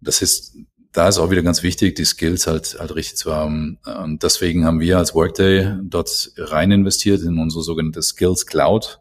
das 0.00 0.22
ist 0.22 0.56
da 0.92 1.08
ist 1.08 1.18
auch 1.18 1.30
wieder 1.30 1.42
ganz 1.42 1.62
wichtig, 1.62 1.96
die 1.96 2.04
Skills 2.04 2.46
halt, 2.46 2.76
halt 2.78 2.94
richtig 2.94 3.16
zu 3.16 3.34
haben. 3.34 3.78
Und 3.84 4.22
deswegen 4.22 4.64
haben 4.64 4.80
wir 4.80 4.98
als 4.98 5.14
Workday 5.14 5.76
dort 5.82 6.32
rein 6.36 6.70
investiert 6.70 7.22
in 7.22 7.38
unsere 7.38 7.62
sogenannte 7.62 8.02
Skills 8.02 8.46
Cloud. 8.46 9.00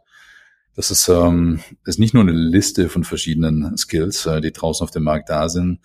Das 0.76 0.92
ist, 0.92 1.08
ähm, 1.08 1.62
ist 1.86 1.98
nicht 1.98 2.14
nur 2.14 2.22
eine 2.22 2.34
Liste 2.34 2.90
von 2.90 3.04
verschiedenen 3.04 3.76
Skills, 3.78 4.26
äh, 4.28 4.42
die 4.42 4.52
draußen 4.52 4.84
auf 4.84 4.92
dem 4.92 5.04
Markt 5.04 5.30
da 5.30 5.50
sind. 5.50 5.80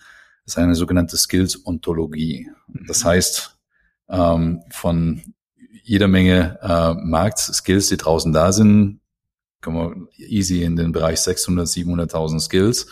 Das 0.45 0.53
ist 0.53 0.57
eine 0.59 0.75
sogenannte 0.75 1.17
Skills-Ontologie. 1.17 2.49
Das 2.87 3.03
mhm. 3.03 3.07
heißt, 3.07 3.57
ähm, 4.09 4.61
von 4.69 5.21
jeder 5.83 6.07
Menge 6.07 6.59
äh, 6.61 6.93
Marktskills, 6.93 7.87
die 7.87 7.97
draußen 7.97 8.31
da 8.33 8.51
sind, 8.51 8.99
kommen 9.61 10.09
wir 10.15 10.29
easy 10.29 10.63
in 10.63 10.75
den 10.75 10.91
Bereich 10.91 11.21
600, 11.21 11.67
700.000 11.67 12.39
Skills 12.39 12.87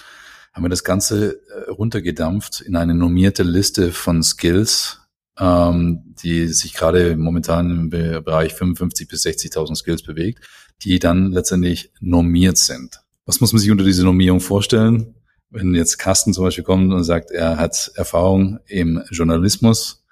haben 0.54 0.64
wir 0.64 0.70
das 0.70 0.84
Ganze 0.84 1.42
äh, 1.50 1.70
runtergedampft 1.70 2.62
in 2.62 2.76
eine 2.76 2.94
normierte 2.94 3.44
Liste 3.44 3.92
von 3.92 4.22
Skills, 4.24 5.00
ähm, 5.40 6.14
die 6.22 6.48
sich 6.48 6.74
gerade 6.74 7.16
momentan 7.16 7.72
im 7.72 7.90
Bereich 7.90 8.54
55 8.54 9.08
bis 9.08 9.26
60.000 9.26 9.76
Skills 9.76 10.04
bewegt, 10.04 10.44
die 10.84 11.00
dann 11.00 11.32
letztendlich 11.32 11.92
normiert 12.00 12.58
sind. 12.58 13.02
Was 13.26 13.40
muss 13.40 13.54
man 13.54 13.60
sich 13.60 13.72
unter 13.72 13.86
dieser 13.86 14.04
Normierung 14.04 14.40
vorstellen? 14.40 15.16
Wenn 15.50 15.76
jetzt 15.76 15.98
Carsten 15.98 16.34
zum 16.34 16.46
Beispiel 16.46 16.64
kommt 16.64 16.94
und 16.94 17.04
sagt, 17.04 17.32
er 17.32 17.58
hat 17.58 17.92
Erfahrung 17.96 18.60
im 18.68 19.02
Journalismus, 19.10 20.04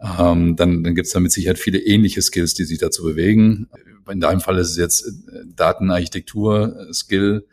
ähm, 0.00 0.56
dann, 0.56 0.84
dann 0.84 0.94
gibt 0.94 1.06
es 1.06 1.12
da 1.12 1.20
mit 1.20 1.32
Sicherheit 1.32 1.58
viele 1.58 1.78
ähnliche 1.78 2.22
Skills, 2.22 2.54
die 2.54 2.64
sich 2.64 2.78
dazu 2.78 3.02
bewegen. 3.02 3.68
In 4.10 4.20
deinem 4.20 4.40
Fall 4.40 4.58
ist 4.58 4.70
es 4.70 4.76
jetzt 4.76 5.06
äh, 5.06 5.44
Datenarchitektur-Skill, 5.54 7.46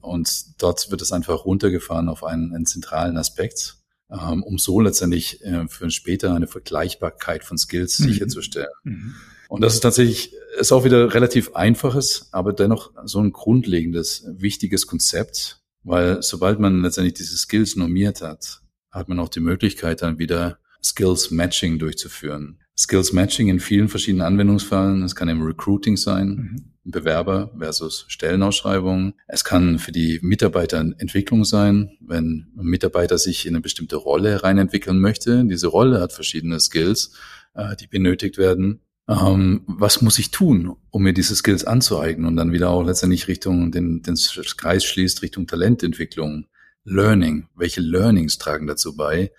und 0.00 0.62
dort 0.62 0.90
wird 0.90 1.02
es 1.02 1.12
einfach 1.12 1.44
runtergefahren 1.44 2.08
auf 2.08 2.24
einen, 2.24 2.54
einen 2.54 2.66
zentralen 2.66 3.16
Aspekt, 3.16 3.76
ähm, 4.10 4.42
um 4.42 4.58
so 4.58 4.80
letztendlich 4.80 5.44
äh, 5.44 5.66
für 5.68 5.90
später 5.90 6.34
eine 6.34 6.46
Vergleichbarkeit 6.46 7.44
von 7.44 7.58
Skills 7.58 7.98
mhm. 7.98 8.04
sicherzustellen. 8.04 8.70
Mhm. 8.84 9.14
Und 9.48 9.62
das 9.62 9.74
ist 9.74 9.80
tatsächlich, 9.80 10.32
ist 10.58 10.70
auch 10.70 10.84
wieder 10.84 11.12
relativ 11.12 11.54
einfaches, 11.56 12.28
aber 12.30 12.52
dennoch 12.52 12.92
so 13.04 13.20
ein 13.20 13.32
grundlegendes, 13.32 14.24
wichtiges 14.28 14.86
Konzept, 14.86 15.60
weil 15.82 16.22
sobald 16.22 16.60
man 16.60 16.82
letztendlich 16.82 17.14
diese 17.14 17.36
Skills 17.36 17.74
normiert 17.74 18.22
hat, 18.22 18.62
hat 18.92 19.08
man 19.08 19.18
auch 19.18 19.28
die 19.28 19.40
Möglichkeit 19.40 20.02
dann 20.02 20.18
wieder 20.18 20.58
Skills 20.82 21.32
Matching 21.32 21.78
durchzuführen. 21.78 22.60
Skills 22.78 23.12
Matching 23.12 23.48
in 23.48 23.58
vielen 23.58 23.88
verschiedenen 23.88 24.24
Anwendungsfällen. 24.24 25.02
Es 25.02 25.16
kann 25.16 25.28
im 25.28 25.42
Recruiting 25.42 25.96
sein. 25.96 26.28
Mhm 26.28 26.69
Bewerber 26.84 27.50
versus 27.58 28.06
Stellenausschreibungen. 28.08 29.14
Es 29.28 29.44
kann 29.44 29.78
für 29.78 29.92
die 29.92 30.18
Mitarbeiter 30.22 30.78
Entwicklung 30.78 31.44
sein, 31.44 31.96
wenn 32.00 32.52
ein 32.56 32.64
Mitarbeiter 32.64 33.18
sich 33.18 33.46
in 33.46 33.54
eine 33.54 33.60
bestimmte 33.60 33.96
Rolle 33.96 34.42
reinentwickeln 34.42 34.98
möchte. 34.98 35.44
Diese 35.44 35.68
Rolle 35.68 36.00
hat 36.00 36.12
verschiedene 36.12 36.58
Skills, 36.58 37.12
äh, 37.54 37.76
die 37.76 37.86
benötigt 37.86 38.38
werden. 38.38 38.80
Ähm, 39.08 39.62
was 39.66 40.00
muss 40.02 40.18
ich 40.18 40.30
tun, 40.30 40.76
um 40.90 41.02
mir 41.02 41.12
diese 41.12 41.34
Skills 41.34 41.64
anzueignen 41.64 42.26
und 42.26 42.36
dann 42.36 42.52
wieder 42.52 42.70
auch 42.70 42.82
letztendlich 42.82 43.28
Richtung 43.28 43.72
den, 43.72 44.02
den 44.02 44.16
Kreis 44.56 44.84
schließt, 44.84 45.22
Richtung 45.22 45.46
Talententwicklung, 45.46 46.46
Learning. 46.84 47.48
Welche 47.56 47.80
Learnings 47.80 48.38
tragen 48.38 48.66
dazu 48.66 48.96
bei? 48.96 49.32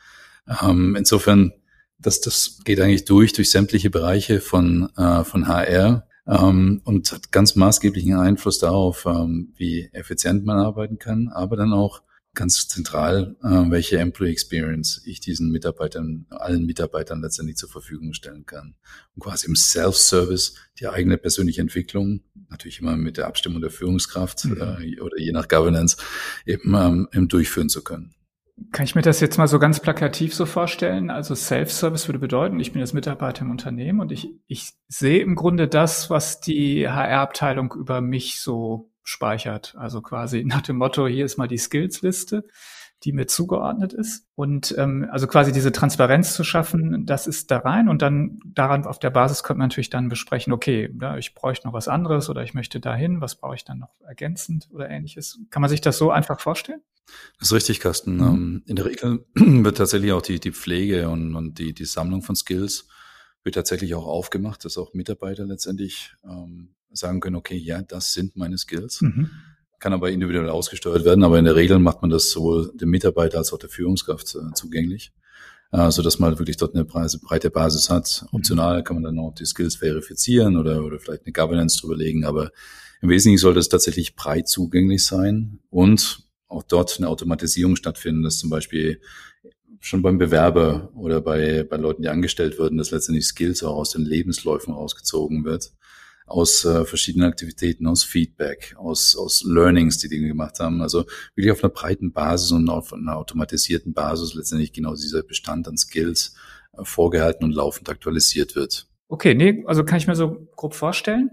Ähm, 0.62 0.96
insofern, 0.96 1.54
das, 1.98 2.22
das 2.22 2.60
geht 2.66 2.80
eigentlich 2.80 3.06
durch, 3.06 3.34
durch 3.34 3.50
sämtliche 3.50 3.90
Bereiche 3.90 4.42
von, 4.42 4.90
äh, 4.98 5.24
von 5.24 5.48
HR 5.48 6.08
ähm, 6.28 6.82
und 6.84 7.12
hat 7.12 7.32
ganz 7.32 7.56
maßgeblichen 7.56 8.16
Einfluss 8.16 8.60
darauf, 8.60 9.06
ähm, 9.06 9.54
wie 9.56 9.90
effizient 9.94 10.46
man 10.46 10.58
arbeiten 10.58 10.98
kann, 11.00 11.30
aber 11.30 11.56
dann 11.56 11.74
auch 11.74 12.02
ganz 12.34 12.68
zentral, 12.68 13.36
äh, 13.44 13.70
welche 13.70 13.98
Employee 13.98 14.32
Experience 14.32 15.02
ich 15.06 15.20
diesen 15.20 15.52
Mitarbeitern, 15.52 16.28
allen 16.30 16.66
Mitarbeitern 16.66 17.22
letztendlich 17.22 17.58
zur 17.58 17.70
Verfügung 17.70 18.14
stellen 18.14 18.46
kann. 18.46 18.76
Und 19.16 19.24
quasi 19.24 19.48
im 19.48 19.56
Self-Service 19.56 20.56
die 20.80 20.88
eigene 20.88 21.18
persönliche 21.18 21.62
Entwicklung, 21.62 22.22
natürlich 22.50 22.80
immer 22.80 22.96
mit 22.96 23.18
der 23.18 23.28
Abstimmung 23.28 23.60
der 23.60 23.70
Führungskraft 23.70 24.46
mhm. 24.46 24.62
äh, 24.62 25.02
oder 25.02 25.20
je 25.20 25.34
nach 25.34 25.48
Governance, 25.48 25.98
eben 26.46 26.74
ähm, 26.74 27.28
durchführen 27.28 27.70
zu 27.70 27.84
können. 27.84 28.16
Kann 28.72 28.86
ich 28.86 28.96
mir 28.96 29.02
das 29.02 29.20
jetzt 29.20 29.38
mal 29.38 29.48
so 29.48 29.60
ganz 29.60 29.80
plakativ 29.80 30.34
so 30.34 30.46
vorstellen? 30.46 31.10
Also 31.10 31.36
Self-Service 31.36 32.08
würde 32.08 32.20
bedeuten, 32.20 32.60
ich 32.60 32.72
bin 32.72 32.80
jetzt 32.80 32.94
Mitarbeiter 32.94 33.42
im 33.42 33.52
Unternehmen 33.52 34.00
und 34.00 34.12
ich, 34.12 34.30
ich 34.48 34.74
sehe 34.88 35.22
im 35.22 35.36
Grunde 35.36 35.68
das, 35.68 36.10
was 36.10 36.40
die 36.40 36.88
HR-Abteilung 36.88 37.74
über 37.74 38.02
mich 38.02 38.42
so 38.42 38.92
speichert. 39.04 39.76
Also 39.78 40.02
quasi 40.02 40.44
nach 40.46 40.62
dem 40.62 40.78
Motto, 40.78 41.08
hier 41.08 41.26
ist 41.26 41.38
mal 41.38 41.48
die 41.48 41.58
Skills-Liste 41.58 42.46
die 43.04 43.14
mir 43.14 43.26
zugeordnet 43.26 43.94
ist. 43.94 44.28
Und 44.36 44.76
ähm, 44.78 45.08
also 45.12 45.26
quasi 45.28 45.52
diese 45.52 45.72
Transparenz 45.72 46.34
zu 46.34 46.44
schaffen, 46.44 47.06
das 47.06 47.26
ist 47.26 47.50
da 47.50 47.58
rein 47.58 47.90
und 47.90 48.02
dann 48.02 48.40
daran 48.46 48.86
auf 48.86 49.00
der 49.00 49.10
Basis 49.10 49.44
könnte 49.44 49.60
man 49.60 49.70
natürlich 49.70 49.90
dann 49.90 50.08
besprechen, 50.08 50.54
okay, 50.54 50.94
ja, 51.02 51.18
ich 51.18 51.34
bräuchte 51.34 51.68
noch 51.68 51.74
was 51.74 51.88
anderes 51.88 52.30
oder 52.30 52.44
ich 52.44 52.54
möchte 52.54 52.80
dahin, 52.80 53.20
was 53.20 53.36
brauche 53.36 53.56
ich 53.56 53.66
dann 53.66 53.80
noch 53.80 54.00
ergänzend 54.02 54.70
oder 54.72 54.90
ähnliches. 54.90 55.40
Kann 55.50 55.62
man 55.62 55.70
sich 55.70 55.82
das 55.82 55.98
so 55.98 56.12
einfach 56.12 56.40
vorstellen? 56.40 56.82
Das 57.40 57.48
ist 57.48 57.54
richtig, 57.54 57.80
Carsten. 57.80 58.18
Mhm. 58.18 58.22
Ähm, 58.22 58.64
in 58.68 58.76
der 58.76 58.86
Regel 58.86 59.26
wird 59.34 59.78
tatsächlich 59.78 60.12
auch 60.12 60.22
die, 60.22 60.40
die 60.40 60.52
Pflege 60.52 61.10
und, 61.10 61.36
und 61.36 61.58
die, 61.58 61.74
die 61.74 61.86
Sammlung 61.86 62.22
von 62.22 62.36
Skills 62.36 62.88
wird 63.44 63.56
tatsächlich 63.56 63.96
auch 63.96 64.06
aufgemacht, 64.06 64.64
dass 64.64 64.78
auch 64.78 64.94
Mitarbeiter 64.94 65.46
letztendlich 65.46 66.14
ähm, 66.24 66.76
sagen 66.92 67.20
können, 67.20 67.36
okay, 67.36 67.58
ja, 67.58 67.82
das 67.82 68.14
sind 68.14 68.38
meine 68.38 68.60
Skills. 68.60 69.02
Mhm 69.02 69.32
kann 69.82 69.94
aber 69.94 70.12
individuell 70.12 70.50
ausgesteuert 70.50 71.04
werden, 71.04 71.24
aber 71.24 71.40
in 71.40 71.46
der 71.46 71.56
Regel 71.56 71.80
macht 71.80 72.02
man 72.02 72.12
das 72.12 72.30
sowohl 72.30 72.72
dem 72.76 72.90
Mitarbeiter 72.90 73.40
als 73.40 73.52
auch 73.52 73.58
der 73.58 73.70
Führungskraft 73.70 74.36
äh, 74.36 74.54
zugänglich, 74.54 75.12
äh, 75.72 75.90
so 75.90 76.04
dass 76.04 76.20
man 76.20 76.30
halt 76.30 76.40
wirklich 76.40 76.58
dort 76.58 76.76
eine 76.76 76.86
breite 76.86 77.50
Basis 77.50 77.90
hat. 77.90 78.26
Optional 78.32 78.84
kann 78.84 78.98
man 78.98 79.04
dann 79.04 79.20
auch 79.20 79.34
die 79.34 79.46
Skills 79.46 79.76
verifizieren 79.76 80.56
oder, 80.56 80.86
oder 80.86 81.00
vielleicht 81.00 81.26
eine 81.26 81.34
Governance 81.34 81.82
drüber 81.82 81.98
legen, 81.98 82.26
aber 82.26 82.52
im 83.02 83.10
Wesentlichen 83.10 83.42
sollte 83.42 83.60
es 83.60 83.70
tatsächlich 83.70 84.16
breit 84.16 84.48
zugänglich 84.48 85.04
sein 85.04 85.60
und 85.72 86.28
auch 86.48 86.62
dort 86.62 86.98
eine 87.00 87.08
Automatisierung 87.08 87.76
stattfinden, 87.76 88.22
dass 88.22 88.38
zum 88.38 88.52
Beispiel 88.52 89.02
schon 89.80 90.04
beim 90.04 90.20
Bewerber 90.20 90.92
oder 90.94 91.22
bei, 91.22 91.64
bei 91.64 91.78
Leuten, 91.78 92.04
die 92.04 92.10
angestellt 92.10 92.60
würden, 92.60 92.78
dass 92.78 92.92
letztendlich 92.92 93.26
Skills 93.26 93.64
auch 93.64 93.78
aus 93.78 93.90
den 93.90 94.06
Lebensläufen 94.06 94.76
rausgezogen 94.76 95.44
wird 95.44 95.72
aus 96.32 96.66
äh, 96.66 96.86
verschiedenen 96.86 97.30
Aktivitäten, 97.30 97.88
aus 97.88 98.04
Feedback, 98.04 98.76
aus, 98.78 99.16
aus 99.16 99.44
Learnings, 99.46 99.98
die 99.98 100.10
Dinge 100.10 100.28
gemacht 100.28 100.60
haben. 100.60 100.82
Also 100.82 101.06
wirklich 101.36 101.52
auf 101.52 101.64
einer 101.64 101.74
breiten 101.74 102.14
Basis 102.14 102.52
und 102.52 102.70
auf 102.70 102.94
einer 102.94 103.18
automatisierten 103.18 103.94
Basis 103.94 104.34
letztendlich 104.34 104.74
genau 104.74 104.96
dieser 104.96 105.24
Bestand 105.24 105.68
an 105.68 105.78
Skills 105.78 106.36
äh, 106.74 106.84
vorgehalten 106.84 107.44
und 107.44 107.54
laufend 107.54 107.90
aktualisiert 107.90 108.56
wird. 108.56 108.88
Okay, 109.08 109.36
nee, 109.36 109.64
also 109.68 109.84
kann 109.84 109.98
ich 109.98 110.08
mir 110.08 110.16
so 110.16 110.48
grob 110.56 110.74
vorstellen. 110.74 111.32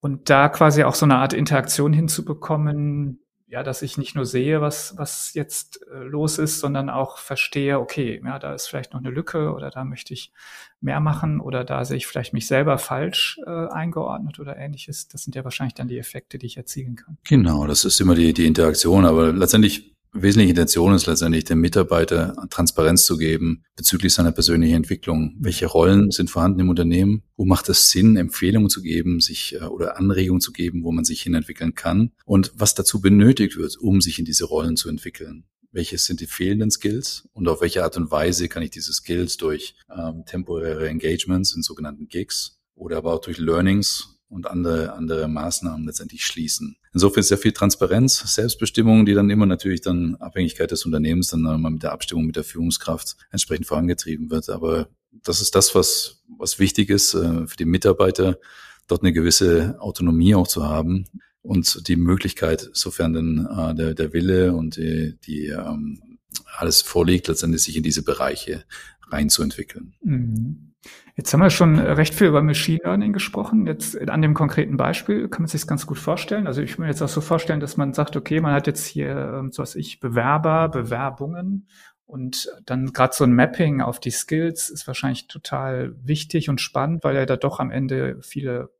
Und 0.00 0.30
da 0.30 0.48
quasi 0.48 0.84
auch 0.84 0.94
so 0.94 1.04
eine 1.04 1.16
Art 1.16 1.34
Interaktion 1.34 1.92
hinzubekommen, 1.92 3.22
ja, 3.50 3.64
dass 3.64 3.82
ich 3.82 3.98
nicht 3.98 4.14
nur 4.14 4.26
sehe, 4.26 4.60
was, 4.60 4.96
was 4.96 5.34
jetzt 5.34 5.80
äh, 5.92 6.04
los 6.04 6.38
ist, 6.38 6.60
sondern 6.60 6.88
auch 6.88 7.18
verstehe, 7.18 7.80
okay, 7.80 8.22
ja, 8.24 8.38
da 8.38 8.54
ist 8.54 8.68
vielleicht 8.68 8.92
noch 8.92 9.00
eine 9.00 9.10
Lücke 9.10 9.52
oder 9.52 9.70
da 9.70 9.84
möchte 9.84 10.14
ich 10.14 10.32
mehr 10.80 11.00
machen 11.00 11.40
oder 11.40 11.64
da 11.64 11.84
sehe 11.84 11.96
ich 11.96 12.06
vielleicht 12.06 12.32
mich 12.32 12.46
selber 12.46 12.78
falsch 12.78 13.40
äh, 13.44 13.50
eingeordnet 13.50 14.38
oder 14.38 14.56
ähnliches. 14.56 15.08
Das 15.08 15.24
sind 15.24 15.34
ja 15.34 15.42
wahrscheinlich 15.42 15.74
dann 15.74 15.88
die 15.88 15.98
Effekte, 15.98 16.38
die 16.38 16.46
ich 16.46 16.56
erzielen 16.56 16.94
kann. 16.94 17.18
Genau, 17.24 17.66
das 17.66 17.84
ist 17.84 18.00
immer 18.00 18.14
die, 18.14 18.32
die 18.32 18.46
Interaktion, 18.46 19.04
aber 19.04 19.32
letztendlich 19.32 19.96
wesentliche 20.12 20.50
Intention 20.50 20.94
ist 20.94 21.06
letztendlich, 21.06 21.44
dem 21.44 21.60
Mitarbeiter 21.60 22.34
Transparenz 22.50 23.04
zu 23.04 23.16
geben 23.16 23.64
bezüglich 23.76 24.12
seiner 24.12 24.32
persönlichen 24.32 24.76
Entwicklung. 24.76 25.36
Welche 25.38 25.66
Rollen 25.66 26.10
sind 26.10 26.30
vorhanden 26.30 26.60
im 26.60 26.68
Unternehmen? 26.68 27.22
Wo 27.36 27.44
macht 27.44 27.68
es 27.68 27.90
Sinn, 27.90 28.16
Empfehlungen 28.16 28.68
zu 28.68 28.82
geben, 28.82 29.20
sich 29.20 29.54
äh, 29.54 29.64
oder 29.64 29.98
Anregungen 29.98 30.40
zu 30.40 30.52
geben, 30.52 30.84
wo 30.84 30.92
man 30.92 31.04
sich 31.04 31.22
hinentwickeln 31.22 31.74
kann? 31.74 32.12
Und 32.24 32.52
was 32.54 32.74
dazu 32.74 33.00
benötigt 33.00 33.56
wird, 33.56 33.76
um 33.78 34.00
sich 34.00 34.18
in 34.18 34.24
diese 34.24 34.44
Rollen 34.44 34.76
zu 34.76 34.88
entwickeln? 34.88 35.44
Welche 35.72 35.98
sind 35.98 36.20
die 36.20 36.26
fehlenden 36.26 36.70
Skills 36.70 37.28
und 37.32 37.46
auf 37.46 37.60
welche 37.60 37.84
Art 37.84 37.96
und 37.96 38.10
Weise 38.10 38.48
kann 38.48 38.62
ich 38.62 38.70
diese 38.70 38.92
Skills 38.92 39.36
durch 39.36 39.76
ähm, 39.88 40.24
temporäre 40.26 40.88
Engagements 40.88 41.54
in 41.54 41.62
sogenannten 41.62 42.08
Gigs 42.08 42.58
oder 42.74 42.96
aber 42.96 43.14
auch 43.14 43.20
durch 43.20 43.38
Learnings 43.38 44.19
und 44.30 44.46
andere, 44.46 44.92
andere 44.94 45.28
Maßnahmen 45.28 45.86
letztendlich 45.86 46.24
schließen. 46.24 46.76
Insofern 46.94 47.22
sehr 47.22 47.36
viel 47.36 47.52
Transparenz, 47.52 48.22
Selbstbestimmung, 48.34 49.04
die 49.04 49.14
dann 49.14 49.28
immer 49.28 49.46
natürlich 49.46 49.80
dann 49.80 50.14
Abhängigkeit 50.16 50.70
des 50.70 50.84
Unternehmens 50.84 51.28
dann 51.28 51.42
mal 51.42 51.58
mit 51.58 51.82
der 51.82 51.92
Abstimmung 51.92 52.26
mit 52.26 52.36
der 52.36 52.44
Führungskraft 52.44 53.16
entsprechend 53.30 53.66
vorangetrieben 53.66 54.30
wird. 54.30 54.48
Aber 54.48 54.88
das 55.24 55.40
ist 55.40 55.54
das, 55.54 55.74
was, 55.74 56.22
was 56.38 56.58
wichtig 56.58 56.90
ist 56.90 57.14
äh, 57.14 57.46
für 57.46 57.56
die 57.56 57.64
Mitarbeiter, 57.64 58.38
dort 58.86 59.02
eine 59.02 59.12
gewisse 59.12 59.76
Autonomie 59.80 60.34
auch 60.34 60.48
zu 60.48 60.68
haben 60.68 61.06
und 61.42 61.88
die 61.88 61.96
Möglichkeit, 61.96 62.70
sofern 62.72 63.12
denn 63.12 63.46
äh, 63.46 63.74
der, 63.74 63.94
der 63.94 64.12
Wille 64.12 64.54
und 64.54 64.76
die, 64.76 65.16
die 65.26 65.46
ähm, 65.46 66.18
alles 66.56 66.82
vorliegt, 66.82 67.28
letztendlich 67.28 67.62
sich 67.62 67.76
in 67.76 67.82
diese 67.82 68.02
Bereiche 68.02 68.64
reinzuentwickeln. 69.08 69.94
Mhm. 70.02 70.69
Jetzt 71.16 71.32
haben 71.32 71.40
wir 71.40 71.50
schon 71.50 71.78
recht 71.78 72.14
viel 72.14 72.28
über 72.28 72.42
Machine 72.42 72.80
Learning 72.82 73.12
gesprochen. 73.12 73.66
Jetzt 73.66 73.98
an 74.08 74.22
dem 74.22 74.32
konkreten 74.32 74.76
Beispiel 74.76 75.28
kann 75.28 75.42
man 75.42 75.48
sich 75.48 75.60
das 75.60 75.68
ganz 75.68 75.86
gut 75.86 75.98
vorstellen. 75.98 76.46
Also 76.46 76.62
ich 76.62 76.78
will 76.78 76.84
mir 76.84 76.90
jetzt 76.90 77.02
auch 77.02 77.08
so 77.08 77.20
vorstellen, 77.20 77.60
dass 77.60 77.76
man 77.76 77.92
sagt, 77.92 78.16
okay, 78.16 78.40
man 78.40 78.54
hat 78.54 78.66
jetzt 78.66 78.86
hier, 78.86 79.34
ähm, 79.38 79.52
so 79.52 79.62
was 79.62 79.74
ich, 79.74 80.00
Bewerber, 80.00 80.68
Bewerbungen 80.68 81.68
und 82.10 82.50
dann 82.66 82.92
gerade 82.92 83.14
so 83.14 83.24
ein 83.24 83.34
Mapping 83.34 83.82
auf 83.82 84.00
die 84.00 84.10
Skills 84.10 84.68
ist 84.68 84.86
wahrscheinlich 84.86 85.28
total 85.28 85.94
wichtig 86.02 86.48
und 86.48 86.60
spannend, 86.60 87.04
weil 87.04 87.14
ja 87.14 87.24
da 87.24 87.36
doch 87.36 87.60
am 87.60 87.70
Ende 87.70 88.18
viele 88.22 88.70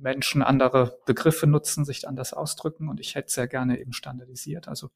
Menschen 0.00 0.42
andere 0.42 0.98
Begriffe 1.04 1.46
nutzen, 1.46 1.84
sich 1.84 2.08
anders 2.08 2.32
ausdrücken 2.32 2.88
und 2.88 3.00
ich 3.00 3.14
hätte 3.14 3.30
sehr 3.30 3.48
gerne 3.48 3.78
eben 3.78 3.92
standardisiert. 3.92 4.68
Also 4.68 4.90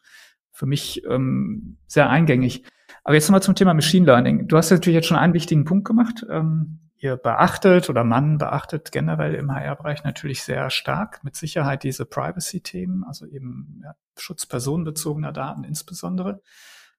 für 0.53 0.67
mich 0.67 1.05
ähm, 1.05 1.77
sehr 1.87 2.09
eingängig. 2.09 2.65
Aber 3.05 3.15
jetzt 3.15 3.29
nochmal 3.29 3.43
zum 3.43 3.55
Thema 3.55 3.75
Machine 3.75 4.07
Learning. 4.07 4.49
Du 4.49 4.57
hast 4.57 4.71
natürlich 4.71 4.95
jetzt 4.95 5.09
schon 5.09 5.17
einen 5.17 5.35
wichtigen 5.35 5.65
Punkt 5.65 5.87
gemacht. 5.87 6.25
Ähm, 6.31 6.79
ihr 7.03 7.17
beachtet 7.17 7.91
oder 7.91 8.05
man 8.05 8.39
beachtet 8.39 8.93
generell 8.93 9.35
im 9.35 9.53
HR-Bereich 9.53 10.05
natürlich 10.05 10.45
sehr 10.45 10.71
stark 10.71 11.25
mit 11.25 11.35
Sicherheit 11.35 11.83
diese 11.83 12.07
Privacy-Themen, 12.07 13.03
also 13.05 13.27
eben 13.27 13.81
ja, 13.83 13.95
Schutz 14.17 14.47
personenbezogener 14.47 15.33
Daten 15.33 15.65
insbesondere. 15.65 16.41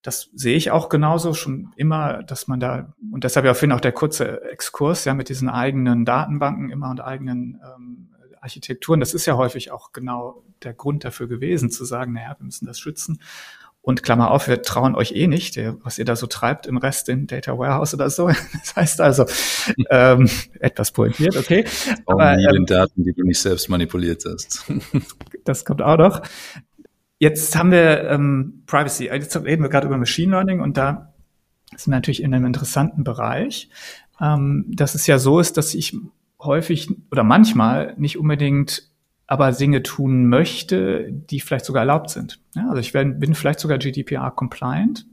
Das 0.01 0.29
sehe 0.33 0.57
ich 0.57 0.71
auch 0.71 0.89
genauso 0.89 1.33
schon 1.33 1.71
immer, 1.77 2.21
dass 2.23 2.49
man 2.49 2.59
da, 2.59 2.93
und 3.13 3.23
deshalb 3.23 3.45
ja 3.45 3.53
vorhin 3.53 3.71
auch 3.71 3.79
der 3.79 3.93
kurze 3.93 4.43
Exkurs, 4.51 5.05
ja, 5.05 5.13
mit 5.13 5.29
diesen 5.29 5.47
eigenen 5.47 6.03
Datenbanken 6.03 6.69
immer 6.69 6.89
und 6.89 6.99
eigenen 6.99 7.61
ähm, 7.63 8.09
Architekturen, 8.41 8.99
das 8.99 9.13
ist 9.13 9.25
ja 9.25 9.37
häufig 9.37 9.71
auch 9.71 9.93
genau 9.93 10.43
der 10.63 10.73
Grund 10.73 11.05
dafür 11.05 11.29
gewesen, 11.29 11.71
zu 11.71 11.85
sagen, 11.85 12.11
naja, 12.11 12.35
wir 12.37 12.43
müssen 12.43 12.65
das 12.65 12.77
schützen. 12.77 13.21
Und 13.85 14.01
Klammer 14.01 14.31
auf, 14.31 14.47
wir 14.47 14.61
trauen 14.61 14.95
euch 14.95 15.11
eh 15.11 15.27
nicht, 15.27 15.59
was 15.83 15.99
ihr 15.99 16.05
da 16.05 16.15
so 16.15 16.25
treibt 16.25 16.67
im 16.67 16.77
Rest 16.77 17.09
in 17.09 17.27
Data 17.27 17.57
Warehouse 17.57 17.93
oder 17.93 18.09
so. 18.09 18.27
Das 18.63 18.75
heißt 18.77 19.01
also, 19.01 19.25
ähm, 19.89 20.29
etwas 20.61 20.91
pointiert, 20.91 21.35
okay. 21.35 21.65
Aber 22.05 22.37
nie 22.37 22.45
ähm, 22.45 22.53
den 22.53 22.65
Daten, 22.65 23.03
die 23.03 23.11
du 23.11 23.25
nicht 23.25 23.41
selbst 23.41 23.69
manipuliert 23.69 24.23
hast. 24.25 24.63
das 25.43 25.65
kommt 25.65 25.81
auch 25.81 25.97
noch. 25.97 26.21
Jetzt 27.19 27.57
haben 27.57 27.71
wir 27.71 28.09
ähm, 28.09 28.63
Privacy. 28.67 29.07
Jetzt 29.07 29.35
reden 29.35 29.63
wir 29.63 29.69
gerade 29.69 29.87
über 29.87 29.97
Machine 29.97 30.31
Learning 30.31 30.61
und 30.61 30.77
da 30.77 31.13
sind 31.75 31.91
wir 31.91 31.97
natürlich 31.97 32.23
in 32.23 32.33
einem 32.33 32.45
interessanten 32.45 33.03
Bereich, 33.03 33.69
ähm, 34.21 34.65
dass 34.69 34.95
es 34.95 35.07
ja 35.07 35.19
so 35.19 35.41
ist, 35.41 35.57
dass 35.57 35.73
ich 35.73 35.97
häufig 36.39 36.89
oder 37.11 37.25
manchmal 37.25 37.95
nicht 37.97 38.17
unbedingt 38.17 38.92
aber 39.27 39.51
Dinge 39.51 39.83
tun 39.83 40.27
möchte, 40.27 41.07
die 41.11 41.39
vielleicht 41.39 41.65
sogar 41.65 41.81
erlaubt 41.81 42.09
sind. 42.09 42.39
Ja, 42.55 42.67
also 42.69 42.79
ich 42.79 42.91
bin 42.91 43.35
vielleicht 43.35 43.59
sogar 43.59 43.77
GDPR-compliant, 43.77 45.05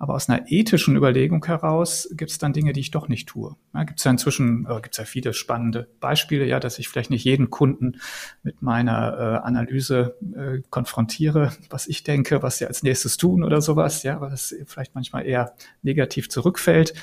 Aber 0.00 0.14
aus 0.14 0.28
einer 0.28 0.48
ethischen 0.48 0.94
Überlegung 0.96 1.44
heraus 1.44 2.08
gibt 2.12 2.30
es 2.30 2.38
dann 2.38 2.52
Dinge, 2.52 2.72
die 2.72 2.80
ich 2.80 2.92
doch 2.92 3.08
nicht 3.08 3.28
tue. 3.28 3.56
Ja, 3.74 3.82
gibt 3.82 3.98
es 3.98 4.04
ja 4.04 4.12
inzwischen, 4.12 4.64
äh, 4.70 4.80
gibt 4.80 4.96
ja 4.96 5.04
viele 5.04 5.32
spannende 5.32 5.88
Beispiele, 5.98 6.46
ja, 6.46 6.60
dass 6.60 6.78
ich 6.78 6.88
vielleicht 6.88 7.10
nicht 7.10 7.24
jeden 7.24 7.50
Kunden 7.50 8.00
mit 8.44 8.62
meiner 8.62 9.18
äh, 9.18 9.46
Analyse 9.46 10.16
äh, 10.36 10.62
konfrontiere, 10.70 11.50
was 11.70 11.88
ich 11.88 12.04
denke, 12.04 12.42
was 12.44 12.58
sie 12.58 12.66
als 12.66 12.84
nächstes 12.84 13.16
tun 13.16 13.42
oder 13.42 13.60
sowas, 13.60 14.04
ja, 14.04 14.20
weil 14.20 14.30
das 14.30 14.54
vielleicht 14.66 14.94
manchmal 14.94 15.26
eher 15.26 15.54
negativ 15.82 16.28
zurückfällt. 16.28 16.94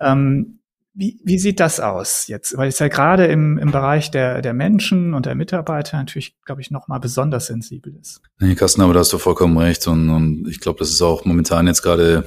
Ähm, 0.00 0.58
wie, 0.94 1.20
wie 1.24 1.38
sieht 1.38 1.60
das 1.60 1.80
aus 1.80 2.26
jetzt? 2.26 2.56
Weil 2.56 2.68
es 2.68 2.78
ja 2.78 2.88
gerade 2.88 3.26
im, 3.26 3.58
im 3.58 3.70
Bereich 3.70 4.10
der, 4.10 4.42
der 4.42 4.52
Menschen 4.52 5.14
und 5.14 5.26
der 5.26 5.34
Mitarbeiter 5.34 5.96
natürlich, 5.96 6.36
glaube 6.44 6.60
ich, 6.60 6.70
nochmal 6.70 7.00
besonders 7.00 7.46
sensibel 7.46 7.96
ist. 8.00 8.20
Nee, 8.38 8.54
Carsten, 8.54 8.82
aber 8.82 8.92
da 8.92 9.00
hast 9.00 9.12
du 9.12 9.18
vollkommen 9.18 9.56
recht. 9.56 9.86
Und, 9.86 10.10
und 10.10 10.48
ich 10.48 10.60
glaube, 10.60 10.78
das 10.80 10.90
ist 10.90 11.00
auch 11.00 11.24
momentan 11.24 11.66
jetzt 11.66 11.82
gerade, 11.82 12.24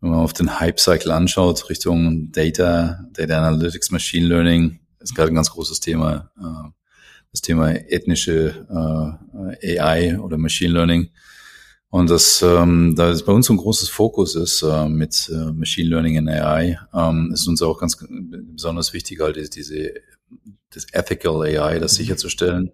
wenn 0.00 0.10
man 0.10 0.20
auf 0.20 0.32
den 0.32 0.58
Hype-Cycle 0.58 1.10
anschaut, 1.10 1.68
Richtung 1.68 2.32
Data, 2.32 3.04
Data 3.12 3.38
Analytics, 3.38 3.90
Machine 3.90 4.26
Learning, 4.26 4.80
ist 5.00 5.14
gerade 5.14 5.30
ein 5.30 5.34
ganz 5.34 5.50
großes 5.50 5.80
Thema. 5.80 6.30
Äh, 6.38 6.70
das 7.30 7.40
Thema 7.40 7.70
ethnische 7.70 8.66
äh, 9.62 9.78
AI 9.80 10.18
oder 10.18 10.36
Machine 10.38 10.72
Learning 10.72 11.10
und 11.92 12.08
das, 12.08 12.40
ähm, 12.40 12.94
da 12.96 13.10
es 13.10 13.22
bei 13.22 13.32
uns 13.34 13.44
so 13.44 13.52
ein 13.52 13.58
großes 13.58 13.90
Fokus 13.90 14.34
ist 14.34 14.62
äh, 14.62 14.88
mit 14.88 15.30
äh, 15.30 15.52
Machine 15.52 15.90
Learning 15.90 16.16
in 16.16 16.26
AI, 16.26 16.78
ähm, 16.94 17.30
ist 17.34 17.46
uns 17.46 17.60
auch 17.60 17.78
ganz 17.78 17.98
besonders 17.98 18.94
wichtig, 18.94 19.20
halt 19.20 19.54
diese, 19.54 19.92
das 20.70 20.86
Ethical 20.90 21.42
AI, 21.42 21.80
das 21.80 21.96
sicherzustellen. 21.96 22.72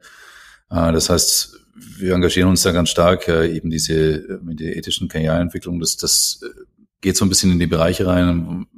Äh, 0.70 0.92
das 0.92 1.10
heißt, 1.10 1.58
wir 1.98 2.14
engagieren 2.14 2.48
uns 2.48 2.62
da 2.62 2.70
ganz 2.70 2.90
stark, 2.90 3.26
äh, 3.26 3.52
eben 3.52 3.70
diese 3.70 4.38
mit 4.40 4.60
der 4.60 4.76
ethischen 4.76 5.08
KI-Entwicklung. 5.08 5.80
Das, 5.80 5.96
das 5.96 6.38
äh, 6.44 6.60
geht 7.00 7.16
so 7.16 7.24
ein 7.24 7.28
bisschen 7.28 7.50
in 7.50 7.58
die 7.58 7.66
Bereiche 7.66 8.06
rein, 8.06 8.68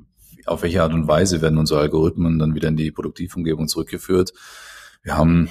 auf 0.47 0.63
welche 0.63 0.83
Art 0.83 0.95
und 0.95 1.07
Weise 1.07 1.43
werden 1.43 1.59
unsere 1.59 1.81
Algorithmen 1.81 2.39
dann 2.39 2.55
wieder 2.55 2.69
in 2.69 2.79
die 2.79 2.91
Produktivumgebung 2.91 3.69
zurückgeführt. 3.69 4.33
Wir 5.03 5.19
haben 5.19 5.51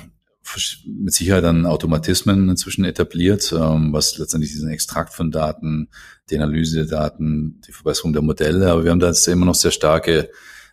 mit 0.85 1.13
Sicherheit 1.13 1.43
dann 1.43 1.65
Automatismen 1.65 2.49
inzwischen 2.49 2.85
etabliert, 2.85 3.53
ähm, 3.53 3.93
was 3.93 4.17
letztendlich 4.17 4.51
diesen 4.51 4.69
Extrakt 4.69 5.13
von 5.13 5.31
Daten, 5.31 5.89
die 6.29 6.37
Analyse 6.37 6.77
der 6.77 6.85
Daten, 6.85 7.61
die 7.67 7.71
Verbesserung 7.71 8.13
der 8.13 8.21
Modelle, 8.21 8.71
aber 8.71 8.83
wir 8.83 8.91
haben 8.91 8.99
da 8.99 9.07
jetzt 9.07 9.27
immer 9.27 9.45
noch 9.45 9.55
sehr 9.55 9.71
starke 9.71 10.29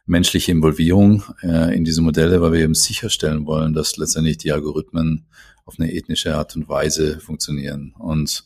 menschliche 0.07 0.52
Involvierung 0.52 1.24
äh, 1.42 1.76
in 1.76 1.85
diese 1.85 2.00
Modelle, 2.00 2.40
weil 2.40 2.52
wir 2.52 2.61
eben 2.61 2.74
sicherstellen 2.74 3.44
wollen, 3.46 3.74
dass 3.74 3.96
letztendlich 3.96 4.38
die 4.38 4.52
Algorithmen 4.52 5.26
auf 5.64 5.74
eine 5.79 5.92
ethnische 5.92 6.35
Art 6.37 6.55
und 6.55 6.68
Weise 6.68 7.18
funktionieren. 7.18 7.92
Und 7.98 8.44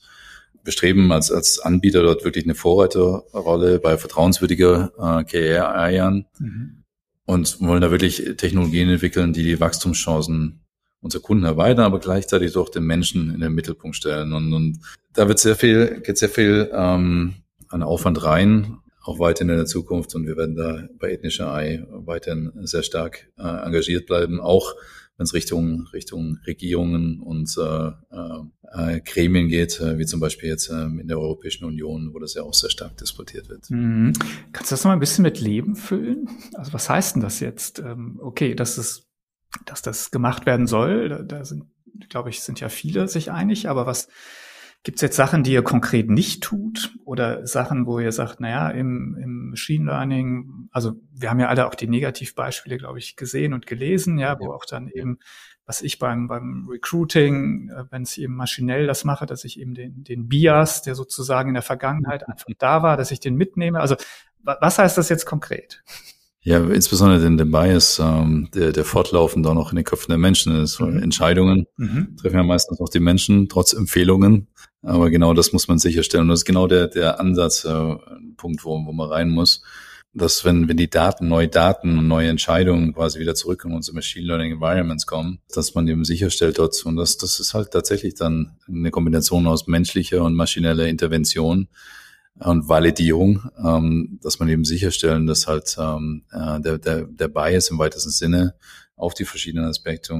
wir 0.65 0.73
streben 0.73 1.13
als, 1.13 1.31
als 1.31 1.59
Anbieter 1.59 2.03
dort 2.03 2.25
wirklich 2.25 2.45
eine 2.45 2.55
Vorreiterrolle 2.55 3.79
bei 3.79 3.99
vertrauenswürdiger 3.99 4.93
äh, 4.99 5.25
KI 5.25 5.59
an 5.59 6.27
mhm. 6.39 6.85
und 7.27 7.61
wollen 7.61 7.83
da 7.83 7.91
wirklich 7.91 8.37
Technologien 8.37 8.89
entwickeln, 8.89 9.33
die 9.33 9.43
die 9.43 9.61
Wachstumschancen 9.61 10.60
unsere 11.01 11.23
Kunden 11.23 11.45
erweitern, 11.45 11.85
aber 11.85 11.99
gleichzeitig 11.99 12.53
doch 12.53 12.69
den 12.69 12.85
Menschen 12.85 13.35
in 13.35 13.41
den 13.41 13.53
Mittelpunkt 13.53 13.97
stellen. 13.97 14.33
Und, 14.33 14.53
und 14.53 14.81
da 15.13 15.29
wird 15.29 15.39
sehr 15.39 15.57
viel, 15.57 16.01
geht 16.01 16.19
sehr 16.19 16.29
viel 16.29 16.71
ähm, 16.73 17.35
an 17.69 17.83
Aufwand 17.83 18.23
rein, 18.23 18.79
auch 19.03 19.19
weiterhin 19.19 19.51
in 19.51 19.57
der 19.57 19.67
Zukunft. 19.67 20.15
Und 20.15 20.27
wir 20.27 20.37
werden 20.37 20.57
da 20.57 20.89
bei 20.99 21.13
ethnischer 21.13 21.53
AI 21.53 21.85
weiterhin 21.91 22.53
sehr 22.63 22.83
stark 22.83 23.31
äh, 23.39 23.43
engagiert 23.43 24.07
bleiben, 24.07 24.41
auch 24.41 24.75
wenn 25.17 25.25
es 25.25 25.35
Richtung, 25.35 25.87
Richtung 25.93 26.39
Regierungen 26.47 27.21
und 27.21 27.55
äh, 27.59 27.91
äh, 28.73 29.01
Gremien 29.01 29.49
geht, 29.49 29.79
äh, 29.79 29.99
wie 29.99 30.07
zum 30.07 30.19
Beispiel 30.19 30.49
jetzt 30.49 30.71
äh, 30.71 30.85
in 30.85 31.09
der 31.09 31.19
Europäischen 31.19 31.67
Union, 31.67 32.15
wo 32.15 32.19
das 32.19 32.33
ja 32.33 32.43
auch 32.43 32.55
sehr 32.55 32.71
stark 32.71 32.97
diskutiert 32.97 33.51
wird. 33.51 33.71
Mhm. 33.71 34.15
Kannst 34.53 34.71
du 34.71 34.75
das 34.75 34.85
noch 34.85 34.89
mal 34.89 34.95
ein 34.95 35.01
bisschen 35.01 35.23
mit 35.23 35.39
Leben 35.39 35.77
füllen? 35.77 36.27
Also 36.55 36.73
was 36.73 36.89
heißt 36.89 37.17
denn 37.17 37.23
das 37.23 37.41
jetzt? 37.41 37.81
Ähm, 37.81 38.19
okay, 38.23 38.55
das 38.55 38.79
ist 38.79 39.10
dass 39.67 39.83
das 39.83 40.11
gemacht 40.11 40.47
werden 40.47 40.67
soll. 40.67 41.09
Da, 41.09 41.23
da 41.23 41.45
sind, 41.45 41.65
glaube 42.09 42.31
ich, 42.31 42.43
sind 42.43 42.61
ja 42.61 42.69
viele 42.69 43.09
sich 43.09 43.31
einig. 43.31 43.69
Aber 43.69 43.87
was 43.87 44.09
gibt's 44.83 45.03
jetzt 45.03 45.17
Sachen, 45.17 45.43
die 45.43 45.53
ihr 45.53 45.63
konkret 45.63 46.09
nicht 46.09 46.43
tut 46.43 46.95
oder 47.05 47.47
Sachen, 47.47 47.87
wo 47.87 47.99
ihr 47.99 48.13
sagt, 48.13 48.41
naja, 48.41 48.71
im, 48.71 49.17
im 49.21 49.51
Machine 49.51 49.87
Learning, 49.87 50.69
also 50.71 50.95
wir 51.13 51.31
haben 51.31 51.41
ja 51.41 51.49
alle 51.49 51.67
auch 51.67 51.75
die 51.75 51.89
Negativbeispiele, 51.89 52.79
glaube 52.79 52.99
ich, 52.99 53.17
gesehen 53.17 53.53
und 53.53 53.67
gelesen, 53.67 54.19
ja, 54.19 54.39
wo 54.39 54.47
ja. 54.47 54.51
auch 54.51 54.65
dann 54.65 54.89
eben 54.89 55.19
was 55.71 55.83
ich 55.83 56.01
beim, 56.01 56.27
beim 56.27 56.67
Recruiting, 56.69 57.71
äh, 57.71 57.85
wenn 57.91 58.03
ich 58.03 58.21
eben 58.21 58.35
maschinell 58.35 58.89
das 58.89 59.05
mache, 59.05 59.25
dass 59.25 59.45
ich 59.45 59.61
eben 59.61 59.75
den, 59.75 60.03
den 60.03 60.27
Bias, 60.27 60.83
der 60.83 60.97
sozusagen 60.97 61.51
in 61.51 61.55
der 61.55 61.63
Vergangenheit 61.63 62.29
einfach 62.29 62.49
da 62.59 62.83
war, 62.83 62.97
dass 62.97 63.13
ich 63.13 63.21
den 63.21 63.37
mitnehme. 63.37 63.79
Also 63.79 63.95
was 64.43 64.81
heißt 64.81 64.99
das 64.99 65.09
jetzt 65.09 65.27
konkret? 65.27 65.85
Ja, 66.43 66.59
insbesondere 66.65 67.21
den, 67.21 67.37
den 67.37 67.51
Bias, 67.51 67.99
ähm, 68.03 68.49
der, 68.55 68.73
der 68.73 68.85
fortlaufend 68.87 69.47
auch 69.47 69.55
noch 69.55 69.73
in 69.73 69.77
den 69.77 69.85
Köpfen 69.85 70.11
der 70.11 70.19
Menschen 70.19 70.57
ist. 70.57 70.81
Mhm. 70.81 71.03
Entscheidungen 71.03 71.67
mhm. 71.77 72.17
treffen 72.17 72.37
ja 72.37 72.43
meistens 72.43 72.81
auch 72.81 72.89
die 72.89 73.01
Menschen, 73.01 73.49
trotz 73.49 73.75
Empfehlungen. 73.75 74.49
Aber 74.83 75.11
genau 75.11 75.35
das 75.35 75.53
muss 75.53 75.69
man 75.69 75.79
sicherstellen. 75.79 76.23
Und 76.23 76.29
das 76.31 76.41
ist 76.41 76.45
genau 76.47 76.67
der, 76.67 76.89
der 76.89 77.21
Ansatzpunkt, 77.21 78.61
äh, 78.61 78.65
wo, 78.65 78.87
wo 78.87 78.93
man 78.93 79.09
rein 79.11 79.29
muss. 79.29 79.63
Dass 80.13 80.45
wenn, 80.45 80.67
wenn 80.67 80.79
die 80.79 80.91
Daten, 80.91 81.29
neue 81.29 81.47
Daten 81.47 81.99
und 81.99 82.09
neue 82.09 82.31
Entscheidungen 82.31 82.95
quasi 82.95 83.21
wieder 83.21 83.35
zurück 83.35 83.65
in 83.65 83.73
unsere 83.73 83.95
Machine 83.95 84.27
Learning 84.27 84.53
Environments 84.53 85.07
kommen, 85.07 85.41
dass 85.55 85.75
man 85.75 85.87
eben 85.87 86.05
sicherstellt 86.05 86.59
dort. 86.59 86.85
Und 86.85 86.97
das, 86.97 87.19
das 87.19 87.39
ist 87.39 87.53
halt 87.53 87.71
tatsächlich 87.71 88.15
dann 88.15 88.57
eine 88.67 88.91
Kombination 88.91 89.47
aus 89.47 89.69
menschlicher 89.69 90.25
und 90.25 90.35
maschineller 90.35 90.89
Intervention 90.89 91.69
und 92.39 92.69
Validierung, 92.69 93.51
ähm, 93.63 94.19
dass 94.23 94.39
man 94.39 94.49
eben 94.49 94.65
sicherstellen, 94.65 95.27
dass 95.27 95.47
halt 95.47 95.77
ähm, 95.79 96.25
äh, 96.33 96.61
der, 96.61 96.79
der, 96.79 97.05
der 97.05 97.29
Bias 97.29 97.71
im 97.71 97.79
weitesten 97.79 98.11
Sinne 98.11 98.55
auf 98.97 99.15
die 99.15 99.25
verschiedenen 99.25 99.65
Aspekte, 99.65 100.15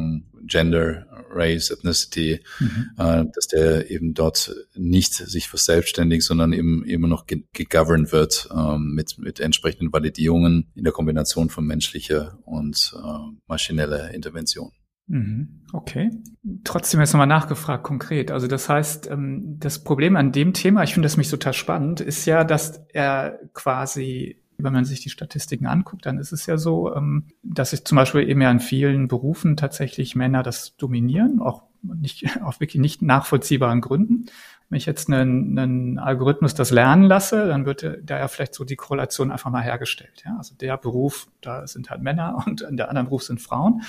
Gender, 0.47 1.07
Race, 1.31 1.71
Ethnicity, 1.71 2.41
mhm. 2.59 2.91
äh, 2.99 3.25
dass 3.35 3.47
der 3.47 3.91
eben 3.91 4.15
dort 4.15 4.55
nicht 4.75 5.15
sich 5.15 5.49
verselbstständigt, 5.49 6.23
sondern 6.23 6.53
eben 6.53 6.85
immer 6.85 7.09
noch 7.09 7.27
gegoverned 7.27 8.11
wird 8.13 8.49
ähm, 8.55 8.95
mit, 8.95 9.19
mit 9.19 9.39
entsprechenden 9.39 9.93
Validierungen 9.93 10.71
in 10.75 10.85
der 10.85 10.93
Kombination 10.93 11.51
von 11.51 11.67
menschlicher 11.67 12.39
und 12.45 12.95
äh, 12.97 13.37
maschineller 13.47 14.13
Intervention. 14.13 14.73
Mhm. 15.11 15.63
Okay. 15.73 16.11
Trotzdem 16.63 17.01
jetzt 17.01 17.13
nochmal 17.13 17.27
nachgefragt 17.27 17.83
konkret. 17.83 18.31
Also 18.31 18.47
das 18.47 18.69
heißt, 18.69 19.11
ähm, 19.11 19.57
das 19.59 19.83
Problem 19.83 20.15
an 20.17 20.31
dem 20.31 20.53
Thema, 20.53 20.85
ich 20.85 20.95
finde 20.95 21.07
das 21.07 21.17
mich 21.17 21.29
total 21.29 21.53
spannend, 21.53 22.01
ist 22.01 22.27
ja, 22.27 22.45
dass 22.45 22.85
er 22.93 23.41
quasi 23.53 24.37
wenn 24.63 24.75
man 24.75 24.85
sich 24.85 25.01
die 25.01 25.09
Statistiken 25.09 25.67
anguckt, 25.67 26.05
dann 26.05 26.19
ist 26.19 26.33
es 26.33 26.45
ja 26.45 26.59
so, 26.59 26.95
ähm, 26.95 27.29
dass 27.43 27.73
es 27.73 27.83
zum 27.83 27.97
Beispiel 27.97 28.29
eben 28.29 28.43
ja 28.43 28.51
in 28.51 28.61
vielen 28.61 29.09
Berufen 29.09 29.57
tatsächlich 29.57 30.17
Männer 30.17 30.43
das 30.43 30.77
dominieren, 30.77 31.41
auch 31.41 31.63
nicht, 31.83 32.25
auf 32.43 32.61
wirklich 32.61 32.81
nicht 32.81 33.03
nachvollziehbaren 33.03 33.81
Gründen. 33.81 34.27
Wenn 34.69 34.77
ich 34.77 34.87
jetzt 34.87 35.11
einen, 35.11 35.59
einen 35.59 35.99
Algorithmus 35.99 36.55
das 36.55 36.71
lernen 36.71 37.05
lasse, 37.05 37.49
dann 37.49 37.65
wird 37.65 37.99
da 38.03 38.19
ja 38.19 38.29
vielleicht 38.29 38.55
so 38.55 38.65
die 38.65 38.77
Korrelation 38.77 39.33
einfach 39.33 39.51
mal 39.51 39.63
hergestellt. 39.63 40.23
Ja? 40.27 40.37
Also 40.37 40.55
der 40.55 40.77
Beruf, 40.77 41.27
da 41.41 41.67
sind 41.67 41.89
halt 41.89 42.03
Männer 42.03 42.43
und 42.47 42.61
in 42.61 42.77
der 42.77 42.89
anderen 42.89 43.07
Beruf 43.07 43.23
sind 43.23 43.41
Frauen. 43.41 43.83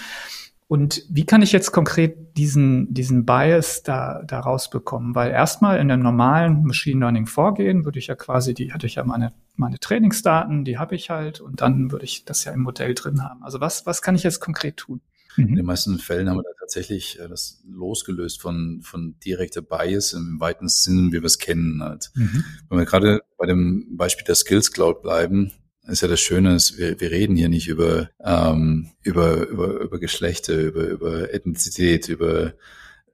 Und 0.71 1.03
wie 1.09 1.25
kann 1.25 1.41
ich 1.41 1.51
jetzt 1.51 1.73
konkret 1.73 2.37
diesen, 2.37 2.93
diesen 2.93 3.25
Bias 3.25 3.83
da, 3.83 4.23
da 4.25 4.39
rausbekommen? 4.39 5.15
Weil 5.15 5.29
erstmal 5.31 5.81
in 5.81 5.91
einem 5.91 6.01
normalen 6.01 6.63
Machine 6.63 7.01
Learning 7.01 7.25
Vorgehen 7.25 7.83
würde 7.83 7.99
ich 7.99 8.07
ja 8.07 8.15
quasi, 8.15 8.53
die 8.53 8.71
hatte 8.71 8.87
ich 8.87 8.95
ja 8.95 9.03
meine, 9.03 9.33
meine 9.57 9.79
Trainingsdaten, 9.79 10.63
die 10.63 10.77
habe 10.77 10.95
ich 10.95 11.09
halt 11.09 11.41
und 11.41 11.59
dann 11.59 11.91
würde 11.91 12.05
ich 12.05 12.23
das 12.23 12.45
ja 12.45 12.53
im 12.53 12.61
Modell 12.61 12.95
drin 12.95 13.21
haben. 13.21 13.43
Also 13.43 13.59
was, 13.59 13.85
was 13.85 14.01
kann 14.01 14.15
ich 14.15 14.23
jetzt 14.23 14.39
konkret 14.39 14.77
tun? 14.77 15.01
Mhm. 15.35 15.49
In 15.49 15.55
den 15.57 15.65
meisten 15.65 15.99
Fällen 15.99 16.29
haben 16.29 16.37
wir 16.37 16.43
da 16.43 16.57
tatsächlich 16.61 17.19
äh, 17.19 17.27
das 17.27 17.61
losgelöst 17.67 18.41
von, 18.41 18.79
von 18.81 19.19
direkter 19.19 19.61
Bias 19.61 20.13
im 20.13 20.39
weiten 20.39 20.69
Sinne, 20.69 21.11
wie 21.11 21.19
wir 21.21 21.25
es 21.25 21.37
kennen 21.37 21.83
halt. 21.83 22.11
Mhm. 22.15 22.45
Wenn 22.69 22.79
wir 22.79 22.85
gerade 22.85 23.19
bei 23.37 23.45
dem 23.45 23.97
Beispiel 23.97 24.23
der 24.23 24.35
Skills 24.35 24.71
Cloud 24.71 25.01
bleiben, 25.01 25.51
ist 25.87 26.01
ja 26.01 26.07
das 26.07 26.19
Schöne, 26.19 26.55
ist, 26.55 26.77
wir, 26.77 26.99
wir 26.99 27.11
reden 27.11 27.35
hier 27.35 27.49
nicht 27.49 27.67
über, 27.67 28.09
ähm, 28.23 28.91
über, 29.03 29.47
über, 29.47 29.79
über 29.79 29.99
Geschlechter, 29.99 30.57
über, 30.57 30.87
über 30.87 31.33
Ethnizität, 31.33 32.07
über 32.07 32.53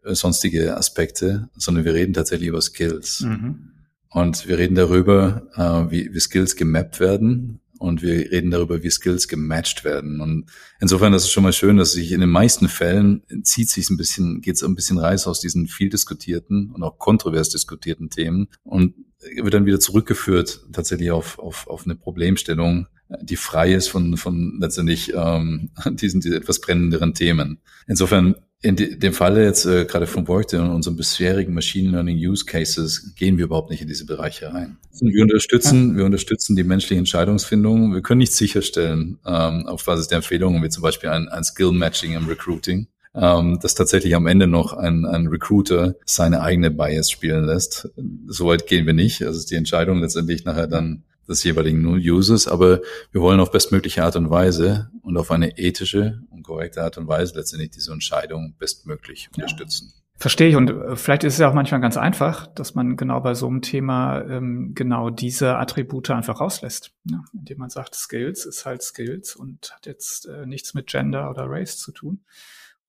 sonstige 0.04 0.78
Aspekte, 0.78 1.50
sondern 1.56 1.86
wir 1.86 1.94
reden 1.94 2.14
tatsächlich 2.14 2.50
über 2.50 2.62
Skills. 2.62 3.22
Mhm. 3.22 3.72
Und 4.10 4.48
wir 4.48 4.58
reden 4.58 4.76
darüber, 4.76 5.48
äh, 5.56 5.92
wie, 5.92 6.14
wie 6.14 6.20
Skills 6.20 6.56
gemappt 6.56 7.00
werden 7.00 7.60
und 7.80 8.02
wir 8.02 8.32
reden 8.32 8.52
darüber, 8.52 8.82
wie 8.82 8.90
Skills 8.90 9.28
gematcht 9.28 9.84
werden. 9.84 10.22
Und 10.22 10.46
insofern 10.80 11.12
das 11.12 11.24
ist 11.24 11.32
schon 11.32 11.44
mal 11.44 11.54
schön, 11.54 11.78
dass 11.78 11.92
sich 11.92 12.12
in 12.12 12.22
den 12.22 12.30
meisten 12.30 12.70
Fällen 12.70 13.24
zieht 13.44 13.70
sich 13.70 13.90
ein 13.90 13.98
bisschen, 13.98 14.42
geht 14.42 14.56
es 14.56 14.64
ein 14.64 14.76
bisschen 14.76 14.98
raus 14.98 15.28
aus 15.28 15.40
diesen 15.40 15.68
viel 15.68 15.90
diskutierten 15.90 16.72
und 16.72 16.84
auch 16.84 16.98
kontrovers 16.98 17.50
diskutierten 17.50 18.10
Themen 18.10 18.48
und 18.64 18.96
wird 19.36 19.54
dann 19.54 19.66
wieder 19.66 19.80
zurückgeführt 19.80 20.62
tatsächlich 20.72 21.12
auf, 21.12 21.40
auf, 21.40 21.68
auf 21.68 21.86
eine 21.86 21.96
Problemstellung, 21.96 22.88
die 23.22 23.36
frei 23.36 23.74
ist 23.74 23.88
von, 23.88 24.18
von 24.18 24.60
letztendlich 24.60 25.14
ähm, 25.16 25.70
diesen, 25.92 26.22
diesen 26.22 26.38
etwas 26.38 26.62
brennenderen 26.62 27.14
Themen. 27.14 27.60
Insofern 27.88 28.36
in 28.62 28.76
dem 28.76 29.14
Falle 29.14 29.44
jetzt 29.44 29.66
äh, 29.66 29.86
gerade 29.86 30.08
von 30.08 30.28
Workday 30.28 30.60
und 30.60 30.72
unseren 30.72 30.96
bisherigen 30.96 31.54
Machine 31.54 31.92
Learning 31.92 32.18
Use 32.18 32.44
Cases 32.44 33.14
gehen 33.16 33.38
wir 33.38 33.46
überhaupt 33.46 33.70
nicht 33.70 33.82
in 33.82 33.88
diese 33.88 34.06
Bereiche 34.06 34.52
rein. 34.52 34.78
Wir 35.00 35.22
unterstützen, 35.22 35.96
wir 35.96 36.06
unterstützen 36.06 36.56
die 36.56 36.64
menschliche 36.64 36.98
Entscheidungsfindung. 36.98 37.94
Wir 37.94 38.02
können 38.02 38.18
nicht 38.18 38.34
sicherstellen 38.34 39.20
ähm, 39.28 39.68
auf 39.68 39.86
Basis 39.86 40.08
der 40.08 40.18
Empfehlungen, 40.18 40.64
wie 40.64 40.70
zum 40.70 40.82
Beispiel 40.82 41.10
ein, 41.10 41.28
ein 41.28 41.44
Skill 41.44 41.72
Matching 41.72 42.14
im 42.14 42.26
Recruiting, 42.26 42.88
ähm, 43.20 43.60
dass 43.62 43.76
tatsächlich 43.76 44.16
am 44.16 44.28
Ende 44.28 44.48
noch 44.48 44.74
ein, 44.74 45.06
ein 45.06 45.28
Recruiter 45.28 45.96
seine 46.06 46.42
eigene 46.42 46.72
Bias 46.72 47.10
spielen 47.10 47.46
lässt. 47.46 47.90
Soweit 48.28 48.68
gehen 48.68 48.86
wir 48.86 48.94
nicht. 48.94 49.24
Also 49.24 49.40
ist 49.40 49.52
die 49.52 49.56
Entscheidung 49.56 50.02
letztendlich 50.02 50.46
nachher 50.46 50.68
dann 50.68 51.04
des 51.28 51.44
jeweiligen 51.44 51.86
Users, 51.86 52.48
aber 52.48 52.80
wir 53.12 53.22
wollen 53.22 53.42
auf 53.42 53.52
bestmögliche 53.52 54.04
Art 54.04 54.16
und 54.16 54.30
Weise 54.30 54.90
und 55.02 55.18
auf 55.18 55.30
eine 55.30 55.58
ethische 55.58 56.22
und 56.30 56.44
korrekte 56.44 56.82
Art 56.82 56.98
und 56.98 57.08
Weise 57.08 57.36
letztendlich 57.36 57.72
diese 57.72 57.92
Entscheidung 57.92 58.56
bestmöglich 58.58 59.30
unterstützen. 59.36 59.94
Verstehe 60.20 60.50
ich. 60.50 60.56
Und 60.56 60.72
äh, 60.72 60.96
vielleicht 60.96 61.24
ist 61.24 61.34
es 61.34 61.40
ja 61.40 61.50
auch 61.50 61.54
manchmal 61.54 61.80
ganz 61.80 61.96
einfach, 61.96 62.48
dass 62.48 62.74
man 62.74 62.98
genau 62.98 63.20
bei 63.22 63.36
so 63.36 63.48
einem 63.48 63.62
Thema 63.62 64.22
ähm, 64.22 64.72
genau 64.74 65.12
diese 65.12 65.58
Attribute 65.58 66.10
einfach 66.10 66.42
rauslässt. 66.42 66.92
Ja, 67.04 67.24
indem 67.34 67.60
man 67.60 67.70
sagt, 67.70 67.94
Skills 67.94 68.46
ist 68.46 68.66
halt 68.66 68.82
Skills 68.82 69.36
und 69.36 69.72
hat 69.76 69.86
jetzt 69.86 70.28
äh, 70.28 70.48
nichts 70.48 70.74
mit 70.74 70.88
Gender 70.88 71.30
oder 71.30 71.46
Race 71.48 71.78
zu 71.78 71.92
tun. 71.92 72.22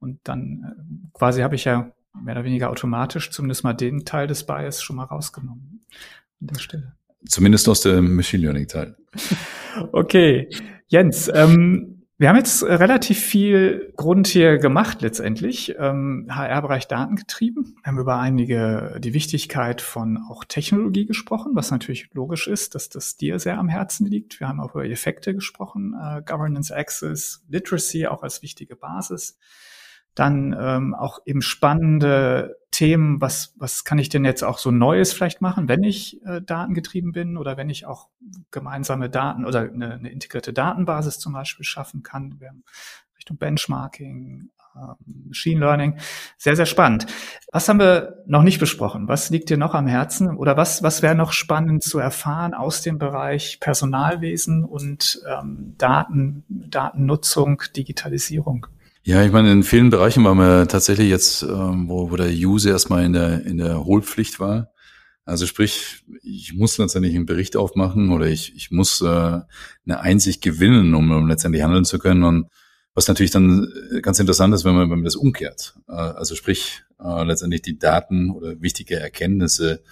Und 0.01 0.21
dann 0.25 0.65
äh, 0.65 1.19
quasi 1.19 1.43
habe 1.43 1.55
ich 1.55 1.65
ja 1.65 1.91
mehr 2.15 2.35
oder 2.35 2.45
weniger 2.45 2.71
automatisch 2.71 3.31
zumindest 3.31 3.65
mal 3.65 3.75
den 3.75 4.05
Teil 4.05 4.27
des 4.27 4.45
Bias 4.45 4.83
schon 4.83 4.97
mal 4.97 5.05
rausgenommen 5.05 5.81
an 6.41 6.47
der 6.47 6.59
Stelle. 6.59 6.93
Zumindest 7.27 7.69
aus 7.69 7.81
dem 7.83 8.17
Machine 8.17 8.43
Learning 8.45 8.69
Teil. 8.69 8.97
Okay, 9.93 10.49
Jens, 10.89 11.31
ähm, 11.33 11.99
wir 12.21 12.29
haben 12.29 12.37
jetzt 12.37 12.65
relativ 12.65 13.21
viel 13.21 13.93
Grund 13.97 14.27
hier 14.27 14.59
gemacht 14.59 15.03
letztendlich, 15.03 15.77
ähm, 15.79 16.27
HR-Bereich 16.29 16.89
Datengetrieben. 16.89 17.77
Wir 17.81 17.87
haben 17.87 17.99
über 18.01 18.19
einige, 18.19 18.97
die 18.99 19.15
Wichtigkeit 19.15 19.81
von 19.81 20.19
auch 20.29 20.45
Technologie 20.45 21.07
gesprochen, 21.07 21.53
was 21.55 21.71
natürlich 21.71 22.11
logisch 22.15 22.49
ist, 22.49 22.75
dass 22.75 22.89
das 22.89 23.17
dir 23.17 23.39
sehr 23.39 23.57
am 23.57 23.69
Herzen 23.69 24.05
liegt. 24.05 24.41
Wir 24.41 24.49
haben 24.49 24.59
auch 24.59 24.75
über 24.75 24.85
Effekte 24.85 25.33
gesprochen, 25.33 25.95
äh, 25.95 26.21
Governance 26.23 26.75
Access, 26.75 27.45
Literacy 27.49 28.09
auch 28.09 28.25
als 28.25 28.43
wichtige 28.43 28.75
Basis. 28.75 29.39
Dann 30.15 30.57
ähm, 30.59 30.95
auch 30.95 31.21
eben 31.27 31.43
spannende 31.43 32.57
Themen, 32.71 33.21
was, 33.21 33.55
was 33.57 33.85
kann 33.85 33.99
ich 33.99 34.09
denn 34.09 34.25
jetzt 34.25 34.45
auch 34.45 34.59
so 34.59 34.71
Neues 34.71 35.13
vielleicht 35.13 35.41
machen, 35.41 35.69
wenn 35.69 35.83
ich 35.83 36.25
äh, 36.27 36.43
datengetrieben 36.43 37.13
bin 37.13 37.37
oder 37.37 37.57
wenn 37.57 37.71
ich 37.71 37.87
auch 37.87 38.09
gemeinsame 38.51 39.09
Daten 39.09 39.45
oder 39.45 39.61
eine, 39.61 39.95
eine 39.95 40.11
integrierte 40.11 40.53
Datenbasis 40.53 41.19
zum 41.19 41.33
Beispiel 41.33 41.65
schaffen 41.65 42.03
kann. 42.03 42.39
Richtung 43.17 43.39
Benchmarking, 43.39 44.51
ähm, 44.77 44.97
Machine 45.29 45.61
Learning. 45.61 45.97
Sehr, 46.37 46.57
sehr 46.57 46.67
spannend. 46.67 47.07
Was 47.53 47.69
haben 47.69 47.81
wir 47.81 48.23
noch 48.27 48.43
nicht 48.43 48.61
besprochen? 48.61 49.09
Was 49.09 49.31
liegt 49.31 49.51
dir 49.51 49.57
noch 49.57 49.75
am 49.75 49.87
Herzen? 49.87 50.37
Oder 50.37 50.57
was, 50.57 50.83
was 50.83 51.03
wäre 51.03 51.15
noch 51.15 51.33
spannend 51.33 51.83
zu 51.83 51.99
erfahren 51.99 52.55
aus 52.55 52.83
dem 52.83 52.99
Bereich 52.99 53.61
Personalwesen 53.61 54.65
und 54.65 55.23
ähm, 55.29 55.75
Daten, 55.79 56.45
Datennutzung, 56.49 57.63
Digitalisierung? 57.77 58.67
Ja, 59.09 59.25
ich 59.25 59.33
meine, 59.33 59.51
in 59.51 59.63
vielen 59.63 59.89
Bereichen 59.89 60.23
waren 60.25 60.37
wir 60.37 60.69
tatsächlich 60.69 61.09
jetzt, 61.09 61.43
ähm, 61.43 61.89
wo, 61.89 62.11
wo 62.11 62.17
der 62.17 62.29
User 62.29 62.73
erstmal 62.73 63.07
in 63.07 63.15
der, 63.15 63.43
in 63.47 63.57
der 63.57 63.87
Hohlpflicht 63.87 64.39
war. 64.39 64.71
Also 65.25 65.47
sprich, 65.47 66.05
ich 66.23 66.53
muss 66.53 66.77
letztendlich 66.77 67.15
einen 67.15 67.25
Bericht 67.25 67.57
aufmachen 67.57 68.11
oder 68.13 68.27
ich, 68.27 68.55
ich 68.55 68.71
muss 68.71 69.01
äh, 69.01 69.07
eine 69.07 70.01
Einsicht 70.01 70.43
gewinnen, 70.43 70.95
um, 70.95 71.11
um 71.11 71.27
letztendlich 71.27 71.63
handeln 71.63 71.87
zu 71.87 71.99
können. 71.99 72.23
Und 72.23 72.49
was 72.93 73.09
natürlich 73.09 73.31
dann 73.31 73.73
äh, 73.93 74.03
ganz 74.03 74.19
interessant 74.19 74.53
ist, 74.53 74.67
wenn 74.67 74.75
man, 74.75 74.91
wenn 74.91 74.99
man 74.99 75.05
das 75.05 75.17
umkehrt. 75.17 75.77
Äh, 75.89 75.93
also 75.93 76.35
sprich, 76.35 76.83
äh, 77.03 77.25
letztendlich 77.25 77.63
die 77.63 77.79
Daten 77.79 78.31
oder 78.31 78.61
wichtige 78.61 78.97
Erkenntnisse 78.97 79.83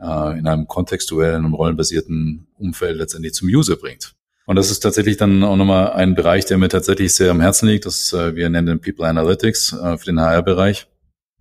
äh, 0.00 0.38
in 0.38 0.46
einem 0.48 0.66
kontextuellen 0.66 1.44
und 1.44 1.52
rollenbasierten 1.52 2.46
Umfeld 2.56 2.96
letztendlich 2.96 3.34
zum 3.34 3.48
User 3.48 3.76
bringt. 3.76 4.14
Und 4.46 4.56
das 4.56 4.70
ist 4.70 4.80
tatsächlich 4.80 5.16
dann 5.16 5.44
auch 5.44 5.56
nochmal 5.56 5.92
ein 5.92 6.14
Bereich, 6.14 6.44
der 6.46 6.58
mir 6.58 6.68
tatsächlich 6.68 7.14
sehr 7.14 7.30
am 7.30 7.40
Herzen 7.40 7.68
liegt. 7.68 7.86
Das 7.86 8.12
äh, 8.12 8.34
wir 8.34 8.48
nennen 8.48 8.66
den 8.66 8.80
People 8.80 9.06
Analytics 9.06 9.72
äh, 9.72 9.96
für 9.96 10.06
den 10.06 10.20
HR-Bereich. 10.20 10.88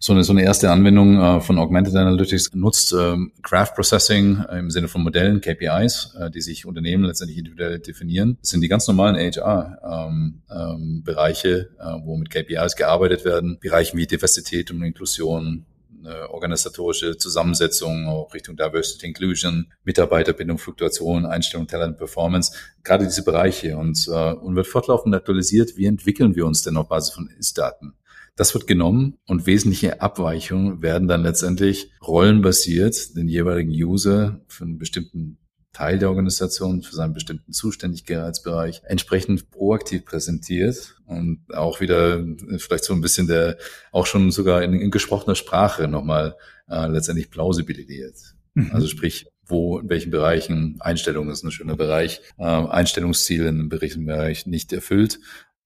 So 0.03 0.13
eine, 0.13 0.23
so 0.23 0.33
eine 0.33 0.43
erste 0.43 0.71
Anwendung 0.71 1.21
äh, 1.21 1.41
von 1.41 1.59
Augmented 1.59 1.95
Analytics 1.95 2.55
nutzt 2.55 2.91
ähm, 2.91 3.33
Graph 3.43 3.75
Processing 3.75 4.43
im 4.51 4.71
Sinne 4.71 4.87
von 4.87 5.03
Modellen, 5.03 5.41
KPIs, 5.41 6.15
äh, 6.19 6.31
die 6.31 6.41
sich 6.41 6.65
Unternehmen 6.65 7.03
letztendlich 7.03 7.37
individuell 7.37 7.77
definieren. 7.77 8.39
Das 8.41 8.49
sind 8.49 8.61
die 8.61 8.67
ganz 8.67 8.87
normalen 8.87 9.15
HR-Bereiche, 9.15 9.69
ähm, 11.49 11.67
ähm, 11.79 12.01
äh, 12.01 12.01
wo 12.03 12.17
mit 12.17 12.31
KPIs 12.31 12.75
gearbeitet 12.75 13.25
werden. 13.25 13.59
Bereichen 13.59 13.95
wie 13.99 14.07
Diversität 14.07 14.71
und 14.71 14.81
Inklusion, 14.81 15.67
eine 16.03 16.29
organisatorische 16.29 17.17
Zusammensetzung, 17.17 18.07
auch 18.07 18.33
Richtung 18.33 18.55
Diversity 18.55 19.07
Inclusion, 19.07 19.71
Mitarbeiterbindung, 19.83 20.57
Fluktuation, 20.57 21.25
Einstellung, 21.25 21.67
Talent, 21.67 21.97
Performance, 21.97 22.53
gerade 22.83 23.05
diese 23.05 23.23
Bereiche 23.23 23.77
und, 23.77 24.07
äh, 24.07 24.33
und 24.33 24.55
wird 24.55 24.67
fortlaufend 24.67 25.15
aktualisiert, 25.15 25.77
wie 25.77 25.85
entwickeln 25.85 26.35
wir 26.35 26.45
uns 26.45 26.61
denn 26.61 26.77
auf 26.77 26.87
Basis 26.87 27.13
von 27.13 27.29
Ist-Daten. 27.37 27.93
Das 28.35 28.53
wird 28.53 28.65
genommen 28.65 29.17
und 29.27 29.45
wesentliche 29.45 30.01
Abweichungen 30.01 30.81
werden 30.81 31.07
dann 31.07 31.23
letztendlich 31.23 31.91
rollenbasiert 32.01 33.15
den 33.15 33.27
jeweiligen 33.27 33.71
User 33.71 34.41
für 34.47 34.63
einen 34.63 34.77
bestimmten 34.77 35.37
Teil 35.73 35.99
der 35.99 36.09
Organisation 36.09 36.81
für 36.81 36.95
seinen 36.95 37.13
bestimmten 37.13 37.53
Zuständigkeitsbereich 37.53 38.81
entsprechend 38.85 39.51
proaktiv 39.51 40.05
präsentiert 40.05 40.95
und 41.05 41.45
auch 41.53 41.79
wieder 41.79 42.25
vielleicht 42.57 42.83
so 42.83 42.93
ein 42.93 43.01
bisschen 43.01 43.27
der, 43.27 43.57
auch 43.91 44.05
schon 44.05 44.31
sogar 44.31 44.63
in, 44.63 44.73
in 44.73 44.91
gesprochener 44.91 45.35
Sprache 45.35 45.87
nochmal 45.87 46.35
äh, 46.69 46.87
letztendlich 46.87 47.29
plausibilisiert. 47.29 48.15
Mhm. 48.53 48.71
Also 48.73 48.87
sprich, 48.87 49.27
wo, 49.45 49.79
in 49.79 49.89
welchen 49.89 50.11
Bereichen 50.11 50.77
Einstellung 50.81 51.29
ist 51.29 51.43
ein 51.43 51.51
schöner 51.51 51.75
Bereich, 51.75 52.21
äh, 52.37 52.43
Einstellungsziele 52.43 53.47
in 53.47 53.59
einem 53.59 53.69
Bereich 53.69 54.45
nicht 54.45 54.73
erfüllt 54.73 55.19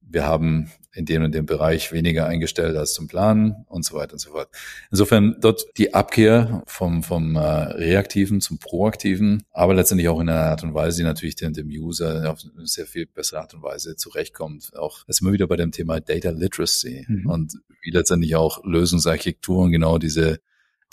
wir 0.07 0.25
haben 0.25 0.71
in 0.95 1.05
dem 1.05 1.23
und 1.23 1.35
dem 1.35 1.45
Bereich 1.45 1.91
weniger 1.91 2.25
eingestellt 2.25 2.75
als 2.77 2.93
zum 2.93 3.07
Planen 3.07 3.65
und 3.67 3.83
so 3.83 3.95
weiter 3.95 4.13
und 4.13 4.19
so 4.19 4.31
fort. 4.31 4.49
Insofern 4.89 5.35
dort 5.41 5.65
die 5.77 5.93
Abkehr 5.93 6.63
vom, 6.67 7.03
vom 7.03 7.35
äh, 7.35 7.39
Reaktiven 7.39 8.39
zum 8.39 8.59
Proaktiven, 8.59 9.43
aber 9.51 9.73
letztendlich 9.73 10.07
auch 10.07 10.21
in 10.21 10.29
einer 10.29 10.39
Art 10.39 10.63
und 10.63 10.73
Weise, 10.73 10.97
die 10.97 11.03
natürlich 11.03 11.35
dem, 11.35 11.53
dem 11.53 11.67
User 11.67 12.31
auf 12.31 12.39
eine 12.55 12.65
sehr 12.65 12.85
viel 12.85 13.05
bessere 13.05 13.41
Art 13.41 13.53
und 13.53 13.61
Weise 13.61 13.97
zurechtkommt. 13.97 14.75
Auch 14.77 15.03
das 15.05 15.19
immer 15.19 15.33
wieder 15.33 15.47
bei 15.47 15.57
dem 15.57 15.71
Thema 15.71 15.99
Data 15.99 16.29
Literacy 16.29 17.05
mhm. 17.07 17.29
und 17.29 17.53
wie 17.81 17.91
letztendlich 17.91 18.35
auch 18.35 18.63
Lösungsarchitekturen 18.63 19.71
genau 19.71 19.97
diese 19.97 20.39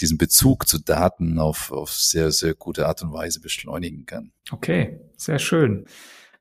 diesen 0.00 0.18
Bezug 0.18 0.66
zu 0.66 0.78
Daten 0.78 1.38
auf, 1.38 1.70
auf 1.70 1.90
sehr, 1.90 2.32
sehr 2.32 2.54
gute 2.54 2.88
Art 2.88 3.02
und 3.02 3.12
Weise 3.12 3.40
beschleunigen 3.40 4.04
kann. 4.04 4.32
Okay, 4.50 4.98
sehr 5.16 5.38
schön 5.38 5.86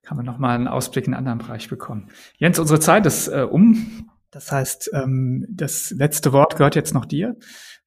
kann 0.04 0.18
man 0.18 0.26
nochmal 0.26 0.56
einen 0.56 0.68
Ausblick 0.68 1.08
in 1.08 1.14
einen 1.14 1.28
anderen 1.28 1.48
Bereich 1.48 1.70
bekommen. 1.70 2.10
Jens, 2.38 2.60
unsere 2.60 2.80
Zeit 2.80 3.06
ist 3.06 3.28
äh, 3.28 3.48
um. 3.50 4.08
Das 4.32 4.52
heißt, 4.52 4.92
ähm, 4.94 5.46
das 5.50 5.92
letzte 5.92 6.32
Wort 6.32 6.56
gehört 6.56 6.76
jetzt 6.76 6.94
noch 6.94 7.06
dir. 7.06 7.36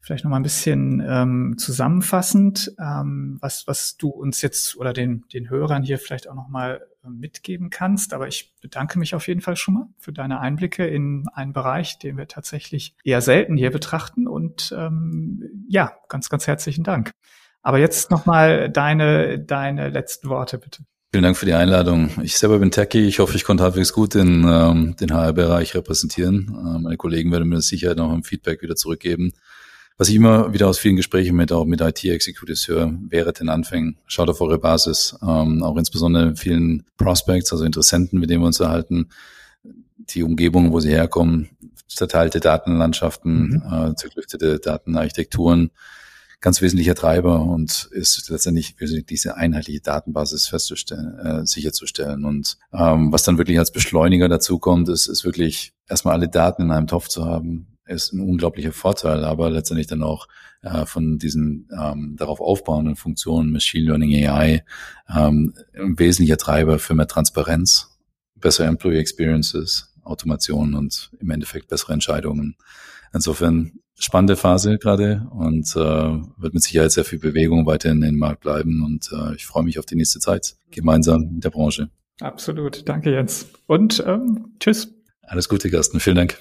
Vielleicht 0.00 0.24
nochmal 0.24 0.40
ein 0.40 0.44
bisschen 0.44 1.02
ähm, 1.06 1.54
zusammenfassend, 1.56 2.74
ähm, 2.78 3.38
was, 3.40 3.66
was 3.66 3.96
du 3.96 4.10
uns 4.10 4.42
jetzt 4.42 4.76
oder 4.76 4.92
den, 4.92 5.24
den 5.32 5.48
Hörern 5.48 5.82
hier 5.82 5.98
vielleicht 5.98 6.28
auch 6.28 6.34
nochmal 6.34 6.86
äh, 7.02 7.08
mitgeben 7.08 7.70
kannst. 7.70 8.12
Aber 8.12 8.28
ich 8.28 8.54
bedanke 8.60 8.98
mich 8.98 9.14
auf 9.14 9.26
jeden 9.26 9.40
Fall 9.40 9.56
schon 9.56 9.74
mal 9.74 9.86
für 9.96 10.12
deine 10.12 10.40
Einblicke 10.40 10.86
in 10.86 11.24
einen 11.32 11.54
Bereich, 11.54 11.98
den 11.98 12.18
wir 12.18 12.28
tatsächlich 12.28 12.94
eher 13.02 13.22
selten 13.22 13.56
hier 13.56 13.70
betrachten. 13.70 14.28
Und 14.28 14.74
ähm, 14.76 15.66
ja, 15.70 15.94
ganz, 16.10 16.28
ganz 16.28 16.46
herzlichen 16.46 16.84
Dank. 16.84 17.12
Aber 17.62 17.78
jetzt 17.78 18.10
nochmal 18.10 18.68
deine, 18.68 19.38
deine 19.38 19.88
letzten 19.88 20.28
Worte, 20.28 20.58
bitte. 20.58 20.84
Vielen 21.14 21.22
Dank 21.22 21.36
für 21.36 21.46
die 21.46 21.54
Einladung. 21.54 22.10
Ich 22.24 22.36
selber 22.36 22.58
bin 22.58 22.72
Techie. 22.72 23.06
Ich 23.06 23.20
hoffe, 23.20 23.36
ich 23.36 23.44
konnte 23.44 23.62
halbwegs 23.62 23.92
gut 23.92 24.14
den, 24.14 24.44
ähm, 24.48 24.96
den 24.96 25.14
HR-Bereich 25.14 25.76
repräsentieren. 25.76 26.48
Äh, 26.48 26.80
meine 26.80 26.96
Kollegen 26.96 27.30
werden 27.30 27.48
mir 27.48 27.54
das 27.54 27.68
sicher 27.68 27.94
noch 27.94 28.12
im 28.12 28.24
Feedback 28.24 28.62
wieder 28.62 28.74
zurückgeben. 28.74 29.32
Was 29.96 30.08
ich 30.08 30.16
immer 30.16 30.52
wieder 30.52 30.66
aus 30.66 30.80
vielen 30.80 30.96
Gesprächen 30.96 31.36
mit 31.36 31.52
auch 31.52 31.66
mit 31.66 31.80
IT-Executives 31.80 32.66
höre, 32.66 32.98
wäre 33.08 33.32
den 33.32 33.48
Anfängen. 33.48 33.96
Schaut 34.08 34.28
auf 34.28 34.40
eure 34.40 34.58
Basis. 34.58 35.16
Ähm, 35.22 35.62
auch 35.62 35.76
insbesondere 35.76 36.34
vielen 36.34 36.82
Prospects, 36.96 37.52
also 37.52 37.64
Interessenten, 37.64 38.18
mit 38.18 38.28
denen 38.28 38.42
wir 38.42 38.48
uns 38.48 38.58
erhalten. 38.58 39.10
Die 39.96 40.24
Umgebung, 40.24 40.72
wo 40.72 40.80
sie 40.80 40.90
herkommen, 40.90 41.48
zerteilte 41.86 42.40
Datenlandschaften, 42.40 43.62
mhm. 43.64 43.72
äh, 43.72 43.94
zerklüftete 43.94 44.58
Datenarchitekturen 44.58 45.70
ganz 46.44 46.60
wesentlicher 46.60 46.94
Treiber 46.94 47.40
und 47.40 47.88
ist 47.92 48.28
letztendlich 48.28 48.76
diese 49.08 49.38
einheitliche 49.38 49.80
Datenbasis 49.80 50.46
festzustellen, 50.46 51.18
äh, 51.18 51.46
sicherzustellen. 51.46 52.26
Und 52.26 52.58
ähm, 52.70 53.10
was 53.10 53.22
dann 53.22 53.38
wirklich 53.38 53.58
als 53.58 53.72
Beschleuniger 53.72 54.28
dazu 54.28 54.58
kommt, 54.58 54.90
ist, 54.90 55.06
ist 55.06 55.24
wirklich 55.24 55.72
erstmal 55.88 56.12
alle 56.12 56.28
Daten 56.28 56.64
in 56.64 56.70
einem 56.70 56.86
Topf 56.86 57.08
zu 57.08 57.24
haben, 57.24 57.78
ist 57.86 58.12
ein 58.12 58.20
unglaublicher 58.20 58.72
Vorteil, 58.72 59.24
aber 59.24 59.48
letztendlich 59.48 59.86
dann 59.86 60.02
auch 60.02 60.28
äh, 60.60 60.84
von 60.84 61.16
diesen 61.16 61.66
ähm, 61.80 62.14
darauf 62.18 62.42
aufbauenden 62.42 62.96
Funktionen 62.96 63.50
Machine 63.50 63.86
Learning 63.86 64.12
AI 64.28 64.64
ähm, 65.08 65.54
ein 65.72 65.98
wesentlicher 65.98 66.36
Treiber 66.36 66.78
für 66.78 66.94
mehr 66.94 67.08
Transparenz, 67.08 67.98
bessere 68.34 68.66
Employee 68.66 68.98
Experiences, 68.98 69.94
Automation 70.02 70.74
und 70.74 71.10
im 71.20 71.30
Endeffekt 71.30 71.68
bessere 71.68 71.94
Entscheidungen. 71.94 72.56
Insofern 73.14 73.78
spannende 73.98 74.36
Phase 74.36 74.78
gerade 74.78 75.26
und 75.30 75.74
äh, 75.76 75.78
wird 75.78 76.54
mit 76.54 76.62
Sicherheit 76.62 76.92
sehr 76.92 77.04
viel 77.04 77.18
Bewegung 77.18 77.66
weiterhin 77.66 77.98
in 77.98 78.12
den 78.12 78.18
Markt 78.18 78.40
bleiben 78.40 78.82
und 78.84 79.10
äh, 79.12 79.34
ich 79.34 79.46
freue 79.46 79.64
mich 79.64 79.78
auf 79.78 79.86
die 79.86 79.96
nächste 79.96 80.18
Zeit 80.18 80.56
gemeinsam 80.70 81.30
mit 81.34 81.44
der 81.44 81.50
Branche. 81.50 81.90
Absolut, 82.20 82.88
danke 82.88 83.12
Jens 83.12 83.46
und 83.66 84.02
ähm, 84.06 84.54
tschüss. 84.60 84.92
Alles 85.22 85.48
Gute, 85.48 85.70
Gasten. 85.70 86.00
Vielen 86.00 86.16
Dank. 86.16 86.38